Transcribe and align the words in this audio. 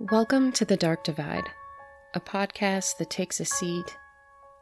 Welcome 0.00 0.52
to 0.52 0.64
The 0.64 0.76
Dark 0.76 1.02
Divide, 1.02 1.48
a 2.14 2.20
podcast 2.20 2.98
that 2.98 3.10
takes 3.10 3.40
a 3.40 3.44
seat, 3.44 3.96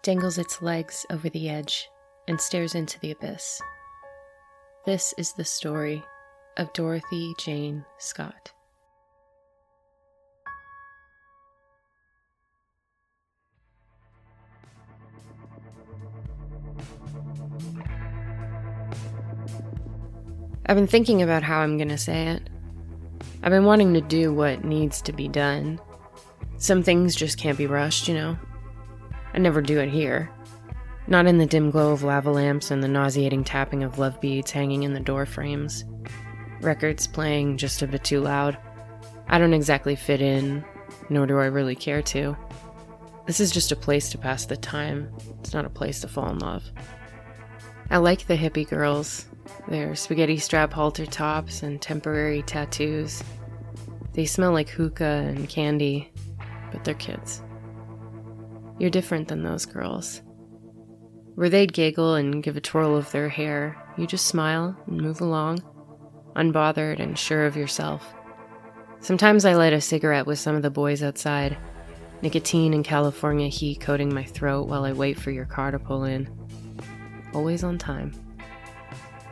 dangles 0.03 0.39
its 0.39 0.63
legs 0.63 1.05
over 1.11 1.29
the 1.29 1.51
edge, 1.51 1.91
and 2.27 2.41
stares 2.41 2.75
into 2.75 2.99
the 3.01 3.11
abyss. 3.11 3.61
This 4.87 5.13
is 5.19 5.35
the 5.35 5.45
story 5.45 6.03
of 6.57 6.73
Dorothy 6.73 7.35
Jane 7.39 7.85
Scott. 7.99 8.55
I've 20.65 20.77
been 20.77 20.87
thinking 20.87 21.21
about 21.21 21.43
how 21.43 21.59
I'm 21.59 21.77
going 21.77 21.91
to 21.91 21.99
say 21.99 22.29
it. 22.29 22.49
I've 23.43 23.51
been 23.51 23.65
wanting 23.65 23.95
to 23.95 24.01
do 24.01 24.33
what 24.33 24.65
needs 24.65 25.01
to 25.03 25.13
be 25.13 25.29
done. 25.29 25.81
Some 26.59 26.83
things 26.83 27.15
just 27.15 27.39
can't 27.39 27.59
be 27.59 27.67
rushed, 27.67 28.09
you 28.09 28.15
know? 28.15 28.39
I 29.35 29.39
never 29.39 29.61
do 29.61 29.79
it 29.79 29.91
here. 29.91 30.31
Not 31.07 31.27
in 31.27 31.39
the 31.39 31.47
dim 31.47 31.71
glow 31.71 31.93
of 31.93 32.03
lava 32.03 32.31
lamps 32.31 32.71
and 32.71 32.83
the 32.83 32.89
nauseating 32.89 33.45
tapping 33.45 33.85
of 33.85 33.99
love 33.99 34.21
beads 34.21 34.51
hanging 34.51 34.83
in 34.83 34.95
the 34.95 35.01
door 35.01 35.27
frames. 35.27 35.85
Records 36.61 37.07
playing 37.07 37.59
just 37.59 37.83
a 37.83 37.87
bit 37.87 38.03
too 38.03 38.21
loud. 38.21 38.59
I 39.29 39.39
don't 39.39 39.55
exactly 39.55 39.95
fit 39.95 40.21
in, 40.21 40.65
nor 41.09 41.27
do 41.27 41.39
I 41.39 41.47
really 41.47 41.77
care 41.77 42.03
to. 42.03 42.37
This 43.27 43.41
is 43.41 43.51
just 43.51 43.73
a 43.73 43.77
place 43.77 44.09
to 44.11 44.19
pass 44.19 44.47
the 44.47 44.57
time. 44.57 45.13
It's 45.41 45.53
not 45.53 45.65
a 45.65 45.71
place 45.71 46.01
to 46.01 46.09
fall 46.09 46.31
in 46.31 46.39
love. 46.39 46.71
I 47.91 47.99
like 47.99 48.27
the 48.27 48.37
hippie 48.37 48.69
girls, 48.69 49.27
their 49.69 49.95
spaghetti 49.95 50.39
strap 50.39 50.73
halter 50.73 51.07
tops 51.07 51.63
and 51.63 51.81
temporary 51.81 52.43
tattoos. 52.43 53.23
They 54.13 54.25
smell 54.25 54.53
like 54.53 54.69
hookah 54.69 55.05
and 55.05 55.49
candy, 55.49 56.11
but 56.73 56.85
they're 56.85 56.95
kids. 56.95 57.43
You're 58.79 58.91
different 58.91 59.29
than 59.29 59.43
those 59.43 59.67
girls. 59.67 60.23
Where 61.35 61.51
they'd 61.51 61.73
giggle 61.73 62.15
and 62.15 62.43
give 62.43 62.57
a 62.57 62.61
twirl 62.61 62.97
of 62.97 63.11
their 63.13 63.29
hair, 63.29 63.77
you 63.99 64.07
just 64.07 64.27
smile 64.27 64.77
and 64.87 65.01
move 65.01 65.21
along, 65.21 65.63
unbothered 66.35 66.99
and 66.99 67.19
sure 67.19 67.47
of 67.47 67.57
yourself. 67.57 68.15
Sometimes 69.01 69.45
I 69.45 69.55
light 69.55 69.73
a 69.73 69.81
cigarette 69.81 70.27
with 70.27 70.39
some 70.39 70.57
of 70.57 70.63
the 70.63 70.71
boys 70.71 71.03
outside, 71.03 71.57
nicotine 72.23 72.73
and 72.75 72.85
California 72.85 73.49
heat 73.49 73.81
coating 73.81 74.13
my 74.13 74.25
throat 74.25 74.67
while 74.67 74.85
I 74.85 74.93
wait 74.93 75.19
for 75.19 75.31
your 75.31 75.45
car 75.45 75.71
to 75.71 75.79
pull 75.79 76.05
in. 76.05 76.29
Always 77.35 77.63
on 77.63 77.77
time. 77.77 78.13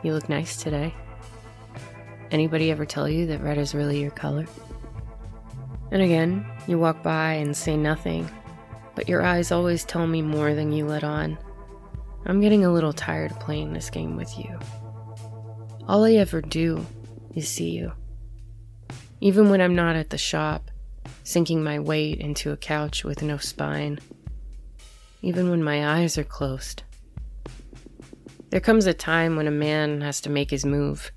You 0.05 0.13
look 0.13 0.29
nice 0.29 0.57
today. 0.57 0.93
Anybody 2.29 2.69
ever 2.69 2.85
tell 2.85 3.09
you 3.09 3.25
that 3.25 3.41
red 3.41 3.57
is 3.57 3.73
really 3.73 3.99
your 3.99 4.11
color? 4.11 4.45
And 5.89 5.99
again, 5.99 6.45
you 6.67 6.77
walk 6.77 7.01
by 7.01 7.33
and 7.33 7.57
say 7.57 7.75
nothing, 7.75 8.29
but 8.93 9.09
your 9.09 9.23
eyes 9.23 9.51
always 9.51 9.83
tell 9.83 10.05
me 10.05 10.21
more 10.21 10.53
than 10.53 10.71
you 10.71 10.85
let 10.85 11.03
on. 11.03 11.39
I'm 12.27 12.39
getting 12.39 12.63
a 12.63 12.71
little 12.71 12.93
tired 12.93 13.31
of 13.31 13.39
playing 13.39 13.73
this 13.73 13.89
game 13.89 14.15
with 14.15 14.37
you. 14.37 14.59
All 15.87 16.03
I 16.03 16.11
ever 16.11 16.39
do 16.39 16.85
is 17.33 17.49
see 17.49 17.71
you. 17.71 17.91
Even 19.21 19.49
when 19.49 19.59
I'm 19.59 19.73
not 19.73 19.95
at 19.95 20.11
the 20.11 20.19
shop, 20.19 20.69
sinking 21.23 21.63
my 21.63 21.79
weight 21.79 22.19
into 22.19 22.51
a 22.51 22.57
couch 22.57 23.03
with 23.03 23.23
no 23.23 23.37
spine. 23.37 23.97
Even 25.23 25.49
when 25.49 25.63
my 25.63 25.99
eyes 25.99 26.15
are 26.19 26.23
closed. 26.23 26.83
There 28.55 28.61
comes 28.61 28.85
a 28.85 28.93
time 28.93 29.35
when 29.35 29.47
a 29.47 29.51
man 29.51 29.99
has 29.99 30.21
to 30.21 30.29
make 30.29 30.49
his 30.49 30.63
move. 30.63 31.11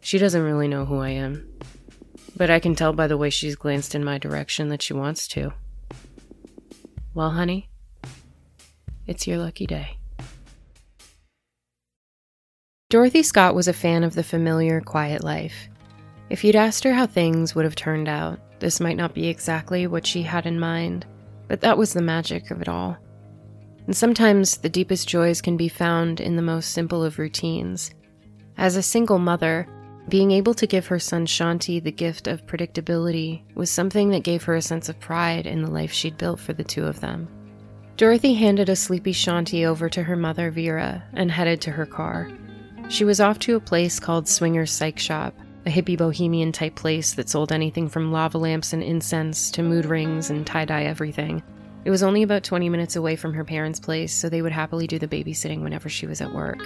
She 0.00 0.18
doesn't 0.18 0.42
really 0.42 0.66
know 0.66 0.84
who 0.84 0.98
I 0.98 1.10
am 1.10 1.56
but 2.36 2.50
I 2.50 2.60
can 2.60 2.74
tell 2.74 2.92
by 2.92 3.06
the 3.06 3.16
way 3.16 3.30
she's 3.30 3.56
glanced 3.56 3.94
in 3.94 4.04
my 4.04 4.18
direction 4.18 4.68
that 4.68 4.82
she 4.82 4.92
wants 4.92 5.26
to. 5.28 5.52
Well, 7.14 7.30
honey, 7.30 7.70
it's 9.06 9.26
your 9.26 9.38
lucky 9.38 9.66
day. 9.66 9.96
Dorothy 12.90 13.22
Scott 13.22 13.54
was 13.54 13.68
a 13.68 13.72
fan 13.72 14.04
of 14.04 14.14
the 14.14 14.22
familiar, 14.22 14.80
quiet 14.80 15.24
life. 15.24 15.68
If 16.28 16.44
you'd 16.44 16.56
asked 16.56 16.84
her 16.84 16.92
how 16.92 17.06
things 17.06 17.54
would 17.54 17.64
have 17.64 17.74
turned 17.74 18.08
out, 18.08 18.38
this 18.60 18.80
might 18.80 18.96
not 18.96 19.14
be 19.14 19.28
exactly 19.28 19.86
what 19.86 20.06
she 20.06 20.22
had 20.22 20.46
in 20.46 20.60
mind, 20.60 21.06
but 21.48 21.62
that 21.62 21.78
was 21.78 21.92
the 21.92 22.02
magic 22.02 22.50
of 22.50 22.60
it 22.60 22.68
all. 22.68 22.96
And 23.86 23.96
sometimes 23.96 24.58
the 24.58 24.68
deepest 24.68 25.08
joys 25.08 25.40
can 25.40 25.56
be 25.56 25.68
found 25.68 26.20
in 26.20 26.36
the 26.36 26.42
most 26.42 26.72
simple 26.72 27.04
of 27.04 27.18
routines. 27.18 27.90
As 28.58 28.76
a 28.76 28.82
single 28.82 29.18
mother, 29.18 29.68
being 30.08 30.30
able 30.30 30.54
to 30.54 30.66
give 30.66 30.86
her 30.86 30.98
son 30.98 31.26
Shanti 31.26 31.82
the 31.82 31.92
gift 31.92 32.26
of 32.26 32.46
predictability 32.46 33.42
was 33.54 33.70
something 33.70 34.10
that 34.10 34.22
gave 34.22 34.44
her 34.44 34.54
a 34.54 34.62
sense 34.62 34.88
of 34.88 35.00
pride 35.00 35.46
in 35.46 35.62
the 35.62 35.70
life 35.70 35.92
she'd 35.92 36.18
built 36.18 36.38
for 36.38 36.52
the 36.52 36.64
two 36.64 36.84
of 36.84 37.00
them. 37.00 37.28
Dorothy 37.96 38.34
handed 38.34 38.68
a 38.68 38.76
sleepy 38.76 39.12
Shanti 39.12 39.64
over 39.64 39.88
to 39.88 40.02
her 40.02 40.16
mother, 40.16 40.50
Vera, 40.50 41.02
and 41.14 41.30
headed 41.30 41.60
to 41.62 41.70
her 41.70 41.86
car. 41.86 42.30
She 42.88 43.04
was 43.04 43.20
off 43.20 43.38
to 43.40 43.56
a 43.56 43.60
place 43.60 43.98
called 43.98 44.28
Swinger's 44.28 44.70
Psych 44.70 44.98
Shop, 44.98 45.34
a 45.64 45.70
hippie 45.70 45.98
bohemian 45.98 46.52
type 46.52 46.76
place 46.76 47.14
that 47.14 47.28
sold 47.28 47.50
anything 47.50 47.88
from 47.88 48.12
lava 48.12 48.38
lamps 48.38 48.72
and 48.72 48.82
incense 48.82 49.50
to 49.52 49.62
mood 49.62 49.86
rings 49.86 50.30
and 50.30 50.46
tie 50.46 50.64
dye 50.64 50.84
everything. 50.84 51.42
It 51.86 51.90
was 51.90 52.02
only 52.02 52.24
about 52.24 52.42
20 52.42 52.68
minutes 52.68 52.96
away 52.96 53.14
from 53.14 53.32
her 53.34 53.44
parents' 53.44 53.78
place, 53.78 54.12
so 54.12 54.28
they 54.28 54.42
would 54.42 54.50
happily 54.50 54.88
do 54.88 54.98
the 54.98 55.06
babysitting 55.06 55.62
whenever 55.62 55.88
she 55.88 56.08
was 56.08 56.20
at 56.20 56.34
work. 56.34 56.58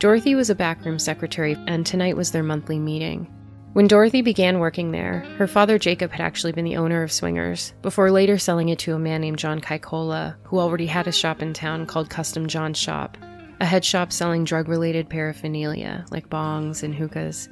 Dorothy 0.00 0.34
was 0.34 0.50
a 0.50 0.54
backroom 0.54 0.98
secretary, 0.98 1.56
and 1.66 1.86
tonight 1.86 2.14
was 2.14 2.30
their 2.30 2.42
monthly 2.42 2.78
meeting. 2.78 3.26
When 3.72 3.88
Dorothy 3.88 4.20
began 4.20 4.58
working 4.58 4.90
there, 4.90 5.20
her 5.38 5.46
father 5.46 5.78
Jacob 5.78 6.10
had 6.10 6.20
actually 6.20 6.52
been 6.52 6.66
the 6.66 6.76
owner 6.76 7.02
of 7.02 7.10
Swingers, 7.10 7.72
before 7.80 8.10
later 8.10 8.36
selling 8.36 8.68
it 8.68 8.78
to 8.80 8.94
a 8.94 8.98
man 8.98 9.22
named 9.22 9.38
John 9.38 9.62
Kaikola, 9.62 10.36
who 10.42 10.58
already 10.58 10.84
had 10.84 11.06
a 11.06 11.12
shop 11.12 11.40
in 11.40 11.54
town 11.54 11.86
called 11.86 12.10
Custom 12.10 12.46
John's 12.46 12.76
Shop, 12.76 13.16
a 13.62 13.64
head 13.64 13.82
shop 13.82 14.12
selling 14.12 14.44
drug 14.44 14.68
related 14.68 15.08
paraphernalia 15.08 16.04
like 16.10 16.28
bongs 16.28 16.82
and 16.82 16.94
hookahs. 16.94 17.48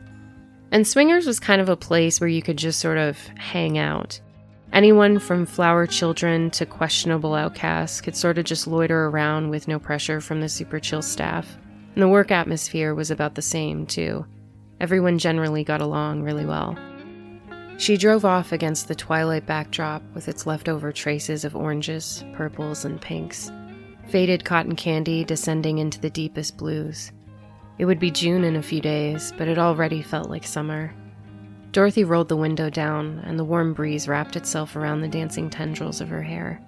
And 0.72 0.86
Swingers 0.86 1.26
was 1.26 1.40
kind 1.40 1.62
of 1.62 1.70
a 1.70 1.76
place 1.76 2.20
where 2.20 2.28
you 2.28 2.42
could 2.42 2.58
just 2.58 2.80
sort 2.80 2.98
of 2.98 3.16
hang 3.38 3.78
out. 3.78 4.20
Anyone 4.72 5.18
from 5.18 5.46
flower 5.46 5.86
children 5.86 6.50
to 6.50 6.66
questionable 6.66 7.34
outcasts 7.34 8.00
could 8.00 8.14
sort 8.14 8.38
of 8.38 8.44
just 8.44 8.66
loiter 8.66 9.06
around 9.06 9.48
with 9.48 9.66
no 9.66 9.78
pressure 9.78 10.20
from 10.20 10.40
the 10.40 10.48
super 10.48 10.78
chill 10.78 11.02
staff. 11.02 11.56
And 11.94 12.02
the 12.02 12.08
work 12.08 12.30
atmosphere 12.30 12.94
was 12.94 13.10
about 13.10 13.34
the 13.34 13.42
same, 13.42 13.86
too. 13.86 14.26
Everyone 14.80 15.18
generally 15.18 15.64
got 15.64 15.80
along 15.80 16.22
really 16.22 16.44
well. 16.44 16.78
She 17.78 17.96
drove 17.96 18.24
off 18.24 18.52
against 18.52 18.88
the 18.88 18.94
twilight 18.94 19.46
backdrop 19.46 20.02
with 20.14 20.28
its 20.28 20.46
leftover 20.46 20.92
traces 20.92 21.44
of 21.44 21.56
oranges, 21.56 22.24
purples, 22.34 22.84
and 22.84 23.00
pinks, 23.00 23.50
faded 24.08 24.44
cotton 24.44 24.76
candy 24.76 25.24
descending 25.24 25.78
into 25.78 26.00
the 26.00 26.10
deepest 26.10 26.56
blues. 26.56 27.10
It 27.78 27.84
would 27.84 28.00
be 28.00 28.10
June 28.10 28.44
in 28.44 28.56
a 28.56 28.62
few 28.62 28.80
days, 28.80 29.32
but 29.38 29.48
it 29.48 29.58
already 29.58 30.02
felt 30.02 30.28
like 30.28 30.44
summer. 30.44 30.92
Dorothy 31.72 32.02
rolled 32.04 32.28
the 32.28 32.36
window 32.36 32.70
down, 32.70 33.20
and 33.24 33.38
the 33.38 33.44
warm 33.44 33.74
breeze 33.74 34.08
wrapped 34.08 34.36
itself 34.36 34.74
around 34.74 35.00
the 35.00 35.08
dancing 35.08 35.50
tendrils 35.50 36.00
of 36.00 36.08
her 36.08 36.22
hair. 36.22 36.60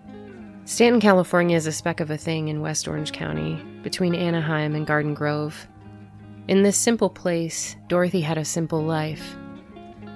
Stanton, 0.67 1.01
California 1.01 1.57
is 1.57 1.67
a 1.67 1.73
speck 1.73 2.01
of 2.01 2.11
a 2.11 2.19
thing 2.19 2.49
in 2.49 2.61
West 2.61 2.87
Orange 2.87 3.13
County, 3.13 3.61
between 3.83 4.15
Anaheim 4.15 4.75
and 4.75 4.87
Garden 4.87 5.15
Grove. 5.15 5.67
In 6.49 6.63
this 6.63 6.77
simple 6.77 7.09
place, 7.09 7.77
Dorothy 7.89 8.21
had 8.21 8.39
a 8.39 8.45
simple 8.45 8.83
life. 8.83 9.37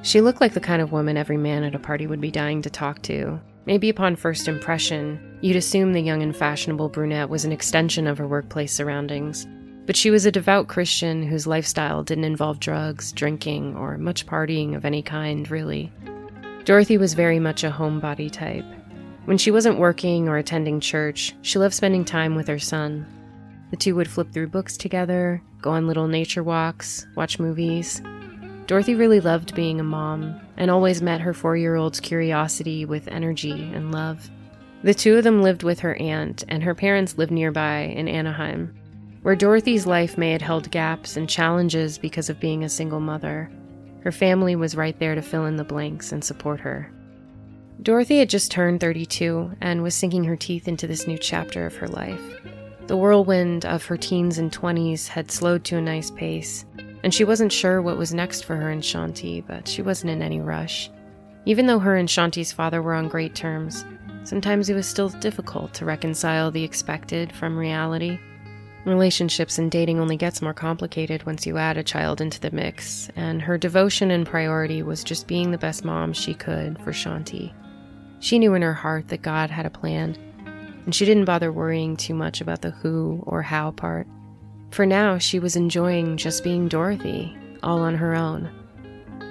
She 0.03 0.21
looked 0.21 0.41
like 0.41 0.53
the 0.53 0.61
kind 0.61 0.83
of 0.83 0.93
woman 0.93 1.17
every 1.17 1.39
man 1.39 1.65
at 1.65 1.75
a 1.75 1.79
party 1.79 2.07
would 2.07 2.21
be 2.21 2.31
dying 2.31 2.61
to 2.63 2.71
talk 2.71 3.01
to. 3.03 3.41
Maybe 3.65 3.89
upon 3.89 4.17
first 4.17 4.49
impression, 4.49 5.39
you'd 5.41 5.57
assume 5.57 5.95
the 5.95 6.03
young 6.03 6.23
and 6.23 6.37
fashionable 6.37 6.91
brunette 6.91 7.31
was 7.31 7.47
an 7.47 7.53
extension 7.53 8.07
of 8.07 8.19
her 8.19 8.29
workplace 8.29 8.73
surroundings. 8.73 9.47
But 9.87 9.97
she 9.97 10.11
was 10.11 10.25
a 10.25 10.33
devout 10.33 10.69
Christian 10.69 11.23
whose 11.23 11.47
lifestyle 11.47 12.03
didn't 12.03 12.25
involve 12.25 12.59
drugs, 12.59 13.13
drinking, 13.13 13.77
or 13.77 13.99
much 13.99 14.27
partying 14.27 14.75
of 14.75 14.85
any 14.85 15.03
kind, 15.03 15.51
really. 15.51 15.93
Dorothy 16.65 16.97
was 16.97 17.13
very 17.13 17.39
much 17.39 17.65
a 17.65 17.71
homebody 17.71 18.31
type. 18.33 18.65
When 19.27 19.37
she 19.37 19.51
wasn't 19.51 19.79
working 19.79 20.29
or 20.29 20.39
attending 20.39 20.81
church, 20.81 21.35
she 21.43 21.59
loved 21.59 21.75
spending 21.75 22.05
time 22.05 22.35
with 22.35 22.49
her 22.49 22.59
son. 22.59 23.07
The 23.71 23.77
two 23.77 23.95
would 23.97 24.09
flip 24.09 24.33
through 24.33 24.49
books 24.49 24.77
together, 24.77 25.43
go 25.61 25.71
on 25.71 25.87
little 25.87 26.09
nature 26.09 26.43
walks, 26.43 27.07
watch 27.15 27.39
movies. 27.39 28.01
Dorothy 28.67 28.95
really 28.95 29.21
loved 29.21 29.55
being 29.55 29.81
a 29.81 29.85
mom 29.85 30.41
and 30.57 30.71
always 30.71 31.03
met 31.03 31.21
her 31.21 31.35
four 31.35 31.57
year 31.57 31.75
old's 31.75 32.01
curiosity 32.01 32.87
with 32.87 33.09
energy 33.09 33.71
and 33.75 33.93
love. 33.93 34.31
The 34.83 34.95
two 34.95 35.17
of 35.17 35.25
them 35.25 35.43
lived 35.43 35.63
with 35.63 35.81
her 35.81 35.95
aunt, 35.97 36.45
and 36.49 36.63
her 36.63 36.75
parents 36.75 37.17
lived 37.19 37.33
nearby 37.33 37.81
in 37.81 38.07
Anaheim, 38.07 38.75
where 39.25 39.35
Dorothy's 39.35 39.87
life 39.87 40.19
may 40.19 40.33
have 40.33 40.43
held 40.43 40.71
gaps 40.71 41.17
and 41.17 41.27
challenges 41.27 41.97
because 41.97 42.29
of 42.29 42.39
being 42.39 42.63
a 42.63 42.69
single 42.69 43.01
mother. 43.01 43.51
Her 44.03 44.13
family 44.13 44.55
was 44.55 44.77
right 44.77 44.99
there 44.99 45.15
to 45.15 45.23
fill 45.23 45.47
in 45.47 45.57
the 45.57 45.65
blanks 45.65 46.13
and 46.13 46.23
support 46.23 46.61
her. 46.61 46.93
Dorothy 47.81 48.19
had 48.19 48.29
just 48.29 48.51
turned 48.51 48.81
32 48.81 49.53
and 49.63 49.83
was 49.83 49.95
sinking 49.95 50.25
her 50.25 50.37
teeth 50.37 50.69
into 50.69 50.87
this 50.87 51.07
new 51.07 51.17
chapter 51.17 51.65
of 51.65 51.75
her 51.77 51.89
life. 51.89 52.21
The 52.87 52.99
whirlwind 52.99 53.65
of 53.65 53.87
her 53.87 53.97
teens 53.97 54.37
and 54.37 54.53
20s 54.53 55.09
had 55.09 55.31
slowed 55.31 55.65
to 55.65 55.79
a 55.79 55.81
nice 55.81 56.11
pace, 56.11 56.67
and 57.03 57.15
she 57.15 57.25
wasn't 57.25 57.51
sure 57.51 57.81
what 57.81 57.97
was 57.97 58.13
next 58.13 58.45
for 58.45 58.57
her 58.57 58.69
and 58.69 58.83
Shanti, 58.83 59.43
but 59.47 59.67
she 59.67 59.81
wasn't 59.81 60.11
in 60.11 60.21
any 60.21 60.43
rush. 60.43 60.91
Even 61.47 61.65
though 61.65 61.79
her 61.79 61.97
and 61.97 62.11
Shanti's 62.11 62.53
father 62.53 62.83
were 62.83 62.93
on 62.93 63.09
great 63.09 63.35
terms, 63.35 63.87
sometimes 64.25 64.69
it 64.69 64.75
was 64.75 64.87
still 64.87 65.09
difficult 65.09 65.73
to 65.73 65.87
reconcile 65.87 66.51
the 66.51 66.63
expected 66.63 67.33
from 67.33 67.57
reality. 67.57 68.19
Relationships 68.85 69.59
and 69.59 69.71
dating 69.71 69.99
only 69.99 70.17
gets 70.17 70.43
more 70.43 70.53
complicated 70.53 71.25
once 71.25 71.47
you 71.47 71.57
add 71.57 71.79
a 71.79 71.83
child 71.83 72.21
into 72.21 72.39
the 72.39 72.51
mix, 72.51 73.09
and 73.17 73.41
her 73.41 73.57
devotion 73.57 74.11
and 74.11 74.27
priority 74.27 74.83
was 74.83 75.03
just 75.03 75.27
being 75.27 75.51
the 75.51 75.59
best 75.59 75.87
mom 75.87 76.13
she 76.13 76.35
could 76.35 76.79
for 76.81 76.93
Shanti. 76.93 77.55
She 78.21 78.39
knew 78.39 78.53
in 78.53 78.61
her 78.61 78.75
heart 78.75 79.09
that 79.09 79.23
God 79.23 79.49
had 79.49 79.65
a 79.65 79.71
plan, 79.71 80.17
and 80.85 80.95
she 80.95 81.07
didn't 81.07 81.25
bother 81.25 81.51
worrying 81.51 81.97
too 81.97 82.15
much 82.15 82.43
about 82.43 82.61
the 82.61 82.73
who 82.73 83.23
or 83.27 83.41
how 83.41 83.71
part. 83.71 84.07
For 84.71 84.85
now, 84.85 85.17
she 85.17 85.39
was 85.39 85.57
enjoying 85.57 86.19
just 86.19 86.45
being 86.45 86.69
Dorothy, 86.69 87.35
all 87.63 87.79
on 87.81 87.95
her 87.95 88.15
own. 88.15 88.51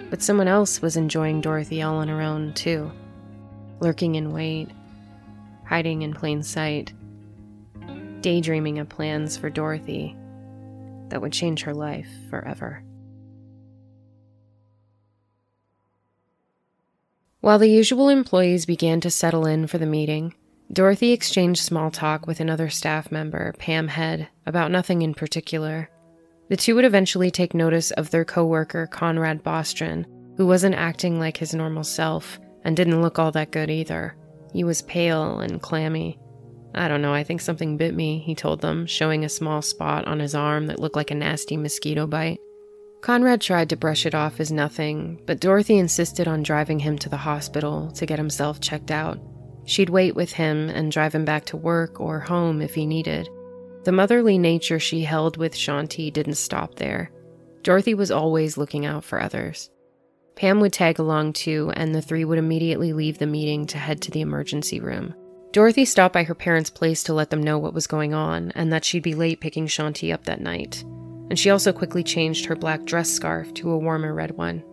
But 0.09 0.23
someone 0.23 0.47
else 0.47 0.81
was 0.81 0.97
enjoying 0.97 1.41
Dorothy 1.41 1.83
all 1.83 1.97
on 1.97 2.07
her 2.07 2.21
own, 2.21 2.53
too, 2.53 2.91
lurking 3.79 4.15
in 4.15 4.33
wait, 4.33 4.69
hiding 5.65 6.01
in 6.01 6.13
plain 6.13 6.41
sight, 6.41 6.91
daydreaming 8.23 8.79
of 8.79 8.89
plans 8.89 9.37
for 9.37 9.51
Dorothy 9.51 10.15
that 11.09 11.21
would 11.21 11.31
change 11.31 11.61
her 11.61 11.73
life 11.73 12.09
forever. 12.29 12.83
While 17.41 17.59
the 17.59 17.67
usual 17.67 18.09
employees 18.09 18.65
began 18.65 19.01
to 19.01 19.11
settle 19.11 19.45
in 19.45 19.67
for 19.67 19.77
the 19.77 19.85
meeting, 19.85 20.33
Dorothy 20.71 21.11
exchanged 21.11 21.61
small 21.61 21.91
talk 21.91 22.25
with 22.25 22.39
another 22.39 22.69
staff 22.69 23.11
member, 23.11 23.53
Pam 23.59 23.89
Head, 23.89 24.29
about 24.45 24.71
nothing 24.71 25.01
in 25.01 25.13
particular. 25.13 25.89
The 26.49 26.57
two 26.57 26.73
would 26.75 26.85
eventually 26.85 27.29
take 27.29 27.53
notice 27.53 27.91
of 27.91 28.09
their 28.09 28.25
coworker, 28.25 28.87
Conrad 28.87 29.43
Bostron, 29.43 30.05
who 30.37 30.47
wasn't 30.47 30.75
acting 30.75 31.19
like 31.19 31.37
his 31.37 31.53
normal 31.53 31.83
self 31.83 32.39
and 32.63 32.75
didn't 32.75 33.01
look 33.01 33.19
all 33.19 33.31
that 33.33 33.51
good 33.51 33.69
either. 33.69 34.15
He 34.53 34.63
was 34.63 34.81
pale 34.83 35.41
and 35.41 35.61
clammy. 35.61 36.17
I 36.75 36.87
don't 36.87 37.01
know, 37.01 37.13
I 37.13 37.23
think 37.23 37.41
something 37.41 37.77
bit 37.77 37.93
me, 37.93 38.19
he 38.19 38.33
told 38.33 38.61
them, 38.61 38.85
showing 38.85 39.23
a 39.23 39.29
small 39.29 39.61
spot 39.61 40.07
on 40.07 40.19
his 40.19 40.33
arm 40.33 40.67
that 40.67 40.79
looked 40.79 40.95
like 40.95 41.11
a 41.11 41.15
nasty 41.15 41.55
mosquito 41.55 42.07
bite. 42.07 42.39
Conrad 43.01 43.41
tried 43.41 43.69
to 43.69 43.75
brush 43.75 44.05
it 44.05 44.15
off 44.15 44.39
as 44.39 44.51
nothing, 44.51 45.21
but 45.25 45.41
Dorothy 45.41 45.77
insisted 45.77 46.27
on 46.27 46.41
driving 46.41 46.79
him 46.79 46.97
to 46.99 47.09
the 47.09 47.17
hospital 47.17 47.91
to 47.91 48.05
get 48.05 48.17
himself 48.17 48.61
checked 48.61 48.91
out. 48.91 49.19
She'd 49.65 49.89
wait 49.89 50.15
with 50.15 50.31
him 50.31 50.69
and 50.69 50.91
drive 50.91 51.13
him 51.13 51.25
back 51.25 51.45
to 51.45 51.57
work 51.57 51.99
or 51.99 52.19
home 52.19 52.61
if 52.61 52.73
he 52.73 52.85
needed. 52.85 53.29
The 53.83 53.91
motherly 53.91 54.37
nature 54.37 54.79
she 54.79 55.03
held 55.03 55.37
with 55.37 55.53
Shanti 55.53 56.11
didn't 56.11 56.35
stop 56.35 56.75
there. 56.75 57.11
Dorothy 57.61 57.93
was 57.93 58.11
always 58.11 58.57
looking 58.57 58.85
out 58.85 59.03
for 59.03 59.21
others. 59.21 59.69
Pam 60.35 60.59
would 60.61 60.73
tag 60.73 60.99
along 60.99 61.33
too, 61.33 61.71
and 61.75 61.93
the 61.93 62.01
three 62.01 62.25
would 62.25 62.39
immediately 62.39 62.93
leave 62.93 63.17
the 63.17 63.27
meeting 63.27 63.67
to 63.67 63.77
head 63.77 64.01
to 64.01 64.11
the 64.11 64.21
emergency 64.21 64.79
room. 64.79 65.13
Dorothy 65.53 65.85
stopped 65.85 66.13
by 66.13 66.23
her 66.23 66.33
parents' 66.33 66.71
place 66.71 67.03
to 67.03 67.13
let 67.13 67.29
them 67.29 67.44
know 67.44 67.59
what 67.59 67.75
was 67.75 67.85
going 67.85 68.11
on 68.11 68.51
and 68.55 68.73
that 68.73 68.83
she'd 68.83 69.03
be 69.03 69.13
late 69.13 69.39
picking 69.39 69.67
Shanti 69.67 70.11
up 70.11 70.23
that 70.23 70.41
night. 70.41 70.83
And 71.29 71.38
she 71.38 71.51
also 71.51 71.71
quickly 71.71 72.03
changed 72.03 72.45
her 72.45 72.55
black 72.55 72.85
dress 72.85 73.07
scarf 73.11 73.53
to 73.55 73.69
a 73.69 73.77
warmer 73.77 74.15
red 74.15 74.31
one. 74.31 74.63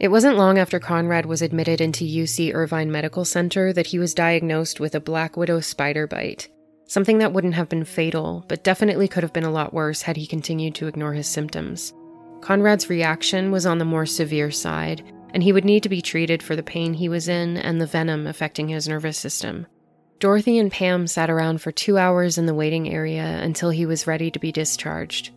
It 0.00 0.08
wasn't 0.08 0.36
long 0.36 0.58
after 0.58 0.80
Conrad 0.80 1.26
was 1.26 1.42
admitted 1.42 1.80
into 1.80 2.04
UC 2.04 2.52
Irvine 2.54 2.90
Medical 2.90 3.24
Center 3.24 3.72
that 3.72 3.86
he 3.86 4.00
was 4.00 4.14
diagnosed 4.14 4.80
with 4.80 4.96
a 4.96 5.00
black 5.00 5.36
widow 5.36 5.60
spider 5.60 6.08
bite, 6.08 6.48
something 6.88 7.18
that 7.18 7.32
wouldn't 7.32 7.54
have 7.54 7.68
been 7.68 7.84
fatal, 7.84 8.44
but 8.48 8.64
definitely 8.64 9.06
could 9.06 9.22
have 9.22 9.32
been 9.32 9.44
a 9.44 9.50
lot 9.50 9.72
worse 9.72 10.02
had 10.02 10.16
he 10.16 10.26
continued 10.26 10.74
to 10.74 10.88
ignore 10.88 11.12
his 11.12 11.28
symptoms. 11.28 11.94
Conrad's 12.40 12.90
reaction 12.90 13.52
was 13.52 13.64
on 13.64 13.78
the 13.78 13.84
more 13.84 14.06
severe 14.06 14.50
side, 14.50 15.04
and 15.34 15.42
he 15.42 15.52
would 15.52 15.64
need 15.64 15.82
to 15.82 15.88
be 15.88 16.02
treated 16.02 16.42
for 16.42 16.56
the 16.56 16.62
pain 16.62 16.94
he 16.94 17.08
was 17.08 17.28
in 17.28 17.56
and 17.56 17.80
the 17.80 17.86
venom 17.86 18.26
affecting 18.26 18.68
his 18.68 18.88
nervous 18.88 19.18
system. 19.18 19.66
Dorothy 20.18 20.58
and 20.58 20.70
Pam 20.72 21.06
sat 21.06 21.30
around 21.30 21.62
for 21.62 21.70
two 21.70 21.96
hours 21.96 22.38
in 22.38 22.46
the 22.46 22.54
waiting 22.54 22.90
area 22.90 23.40
until 23.42 23.70
he 23.70 23.86
was 23.86 24.06
ready 24.06 24.30
to 24.30 24.38
be 24.38 24.50
discharged. 24.50 25.30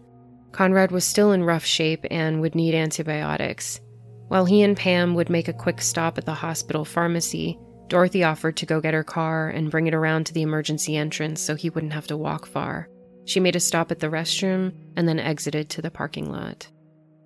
Conrad 0.51 0.91
was 0.91 1.05
still 1.05 1.31
in 1.31 1.43
rough 1.43 1.65
shape 1.65 2.05
and 2.09 2.41
would 2.41 2.55
need 2.55 2.73
antibiotics. 2.73 3.79
While 4.27 4.45
he 4.45 4.63
and 4.63 4.75
Pam 4.75 5.13
would 5.13 5.29
make 5.29 5.47
a 5.47 5.53
quick 5.53 5.81
stop 5.81 6.17
at 6.17 6.25
the 6.25 6.33
hospital 6.33 6.83
pharmacy, 6.83 7.59
Dorothy 7.89 8.23
offered 8.23 8.57
to 8.57 8.65
go 8.65 8.81
get 8.81 8.93
her 8.93 9.03
car 9.03 9.49
and 9.49 9.69
bring 9.69 9.87
it 9.87 9.93
around 9.93 10.25
to 10.25 10.33
the 10.33 10.41
emergency 10.41 10.95
entrance 10.95 11.41
so 11.41 11.55
he 11.55 11.69
wouldn't 11.69 11.93
have 11.93 12.07
to 12.07 12.17
walk 12.17 12.47
far. 12.47 12.89
She 13.25 13.39
made 13.39 13.55
a 13.55 13.59
stop 13.59 13.91
at 13.91 13.99
the 13.99 14.07
restroom 14.07 14.73
and 14.95 15.07
then 15.07 15.19
exited 15.19 15.69
to 15.71 15.81
the 15.81 15.91
parking 15.91 16.31
lot. 16.31 16.69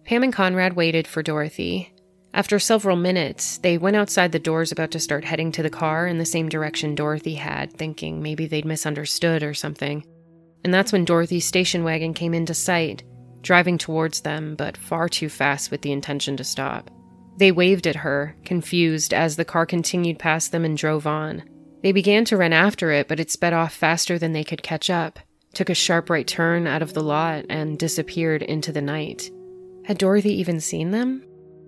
Pam 0.06 0.24
and 0.24 0.34
Conrad 0.34 0.76
waited 0.76 1.08
for 1.08 1.24
Dorothy. 1.24 1.95
After 2.36 2.60
several 2.60 2.98
minutes, 2.98 3.60
they 3.60 3.78
went 3.78 3.96
outside 3.96 4.34
the 4.34 4.40
doors 4.40 4.74
about 4.74 4.92
to 4.92 5.00
start 5.00 5.24
heading 5.24 5.54
to 5.54 5.64
the 5.64 5.70
car 5.70 6.06
in 6.06 6.18
the 6.18 6.26
same 6.26 6.50
direction 6.50 6.94
Dorothy 6.94 7.36
had, 7.36 7.72
thinking 7.72 8.22
maybe 8.22 8.46
they'd 8.46 8.66
misunderstood 8.66 9.42
or 9.42 9.54
something. 9.54 10.06
And 10.66 10.74
that's 10.74 10.92
when 10.92 11.06
Dorothy's 11.06 11.46
station 11.46 11.86
wagon 11.86 12.14
came 12.14 12.34
into 12.34 12.54
sight, 12.54 13.04
driving 13.42 13.78
towards 13.78 14.20
them, 14.20 14.56
but 14.56 14.76
far 14.76 15.08
too 15.08 15.30
fast 15.30 15.72
with 15.72 15.82
the 15.82 15.94
intention 15.94 16.36
to 16.36 16.44
stop. 16.44 16.92
They 17.38 17.54
waved 17.54 17.88
at 17.88 17.96
her, 17.96 18.36
confused, 18.44 19.14
as 19.14 19.38
the 19.38 19.46
car 19.46 19.66
continued 19.66 20.20
past 20.20 20.52
them 20.52 20.66
and 20.66 20.78
drove 20.78 21.08
on. 21.08 21.42
They 21.84 21.94
began 21.94 22.26
to 22.26 22.38
run 22.38 22.52
after 22.52 22.92
it, 22.92 23.08
but 23.08 23.22
it 23.22 23.32
sped 23.32 23.54
off 23.54 23.74
faster 23.74 24.20
than 24.20 24.34
they 24.34 24.44
could 24.44 24.62
catch 24.62 24.90
up, 24.90 25.20
took 25.54 25.70
a 25.70 25.74
sharp 25.74 26.10
right 26.10 26.28
turn 26.28 26.68
out 26.68 26.82
of 26.82 26.96
the 26.96 27.04
lot, 27.04 27.46
and 27.50 27.80
disappeared 27.80 28.44
into 28.44 28.74
the 28.74 28.82
night. 28.82 29.32
Had 29.86 30.00
Dorothy 30.00 30.34
even 30.34 30.60
seen 30.60 30.92
them? 30.92 31.25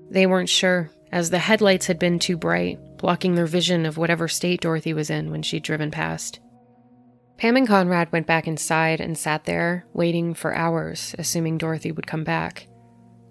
They 0.10 0.26
weren't 0.26 0.50
sure, 0.50 0.90
as 1.12 1.30
the 1.30 1.40
headlights 1.40 1.88
had 1.88 2.00
been 2.00 2.20
too 2.20 2.38
bright, 2.38 2.80
blocking 2.98 3.36
their 3.36 3.46
vision 3.46 3.86
of 3.86 3.98
whatever 3.98 4.28
state 4.28 4.62
Dorothy 4.62 4.94
was 4.94 5.10
in 5.10 5.32
when 5.32 5.42
she'd 5.42 5.64
driven 5.64 5.92
past. 5.92 6.40
Pam 7.38 7.56
and 7.56 7.68
Conrad 7.68 8.12
went 8.12 8.26
back 8.26 8.48
inside 8.48 9.00
and 9.00 9.18
sat 9.18 9.46
there, 9.46 9.86
waiting 9.94 10.34
for 10.34 10.56
hours, 10.56 11.14
assuming 11.20 11.58
Dorothy 11.58 11.92
would 11.92 12.08
come 12.08 12.24
back. 12.24 12.68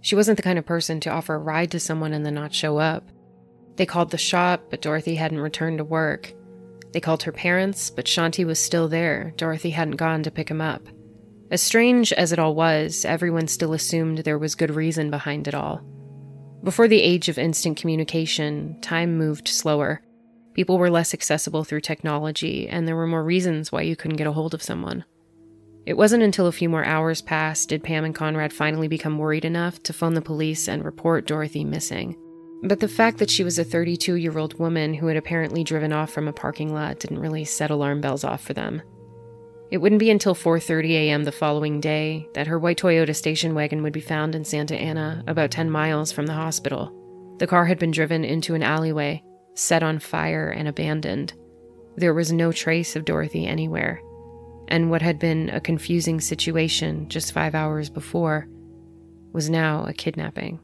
She 0.01 0.15
wasn't 0.15 0.37
the 0.37 0.43
kind 0.43 0.59
of 0.59 0.67
person 0.67 1.01
to 1.01 1.11
offer 1.11 1.35
a 1.35 1.39
ride 1.39 1.73
to 1.73 1.81
someone 1.81 2.13
and 2.13 2.25
then 2.25 2.35
not 2.35 2.55
show 2.55 2.79
up. 2.79 3.11
They 3.75 3.87
called 3.87 4.11
the 4.11 4.19
shop, 4.19 4.67
but 4.71 4.81
Dorothy 4.81 5.17
hadn't 5.17 5.41
returned 5.41 5.79
to 5.79 5.85
work. 5.85 6.33
They 6.93 7.01
called 7.01 7.25
her 7.25 7.33
parents, 7.33 7.91
but 7.91 8.07
Shanti 8.07 8.47
was 8.47 8.61
still 8.61 8.87
there. 8.87 9.35
Dorothy 9.37 9.71
hadn't 9.71 9.97
gone 9.97 10.23
to 10.23 10.31
pick 10.31 10.49
him 10.49 10.61
up. 10.61 10.83
As 11.51 11.61
strange 11.61 12.13
as 12.13 12.33
it 12.33 12.39
all 12.39 12.55
was, 12.55 13.05
everyone 13.05 13.49
still 13.49 13.73
assumed 13.73 14.19
there 14.19 14.39
was 14.39 14.55
good 14.55 14.71
reason 14.71 15.11
behind 15.11 15.49
it 15.49 15.55
all. 15.55 15.85
Before 16.63 16.89
the 16.89 17.03
age 17.03 17.29
of 17.29 17.39
instant 17.39 17.77
communication, 17.77 18.81
time 18.81 19.17
moved 19.17 19.49
slower. 19.49 20.03
People 20.55 20.79
were 20.79 20.91
less 20.91 21.13
accessible 21.15 21.65
through 21.65 21.83
technology, 21.83 22.69
and 22.69 22.89
there 22.89 22.97
were 22.97 23.07
more 23.07 23.23
reasons 23.23 23.71
why 23.71 23.83
you 23.83 23.95
couldn't 23.95 24.17
get 24.17 24.27
a 24.27 24.33
hold 24.33 24.55
of 24.55 24.63
someone. 24.63 25.05
It 25.85 25.97
wasn't 25.97 26.25
until 26.25 26.49
a 26.49 26.53
few 26.53 26.69
more 26.69 26.85
hours 26.85 27.23
passed 27.23 27.69
did 27.69 27.85
Pam 27.85 28.05
and 28.05 28.15
Conrad 28.15 28.53
finally 28.53 28.89
become 28.89 29.19
worried 29.19 29.45
enough 29.45 29.81
to 29.85 29.93
phone 29.93 30.15
the 30.15 30.23
police 30.23 30.69
and 30.69 30.85
report 30.85 31.27
Dorothy 31.27 31.65
missing. 31.65 32.17
But 32.63 32.81
the 32.81 32.89
fact 32.89 33.19
that 33.19 33.31
she 33.31 33.45
was 33.45 33.59
a 33.59 33.65
32 33.65 34.15
year 34.15 34.37
old 34.37 34.59
woman 34.59 34.95
who 34.95 35.07
had 35.07 35.17
apparently 35.17 35.63
driven 35.63 35.93
off 35.93 36.11
from 36.11 36.27
a 36.27 36.33
parking 36.33 36.75
lot 36.75 36.99
didn't 36.99 37.21
really 37.21 37.45
set 37.45 37.71
alarm 37.71 38.01
bells 38.01 38.25
off 38.25 38.43
for 38.43 38.55
them. 38.55 38.83
It 39.71 39.79
wouldn't 39.79 39.99
be 39.99 40.11
until 40.11 40.35
4:30 40.35 40.91
a.m. 40.91 41.25
the 41.25 41.33
following 41.33 41.81
day 41.81 42.29
that 42.35 42.47
her 42.47 42.59
white 42.59 42.79
Toyota 42.79 43.15
station 43.15 43.55
wagon 43.55 43.83
would 43.83 43.93
be 43.93 44.01
found 44.01 44.35
in 44.35 44.45
Santa 44.45 44.77
Ana, 44.77 45.25
about 45.27 45.51
10 45.51 45.71
miles 45.71 46.13
from 46.13 46.27
the 46.27 46.35
hospital. 46.35 46.93
The 47.39 47.47
car 47.47 47.65
had 47.67 47.79
been 47.79 47.91
driven 47.91 48.25
into 48.25 48.55
an 48.55 48.63
alleyway, 48.63 49.23
set 49.55 49.83
on 49.83 49.99
fire, 49.99 50.49
and 50.51 50.69
abandoned. 50.69 51.35
There 51.97 52.15
was 52.15 52.33
no 52.33 52.53
trace 52.53 52.95
of 52.95 53.05
Dorothy 53.05 53.47
anywhere. 53.47 54.01
And 54.69 54.91
what 54.91 55.03
had 55.03 55.19
been 55.19 55.51
a 55.51 55.61
confusing 55.61 56.21
situation 56.21 57.09
just 57.09 57.33
five 57.33 57.55
hours 57.55 57.91
before 57.91 58.49
was 59.33 59.51
now 59.51 59.85
a 59.85 59.93
kidnapping. 59.93 60.61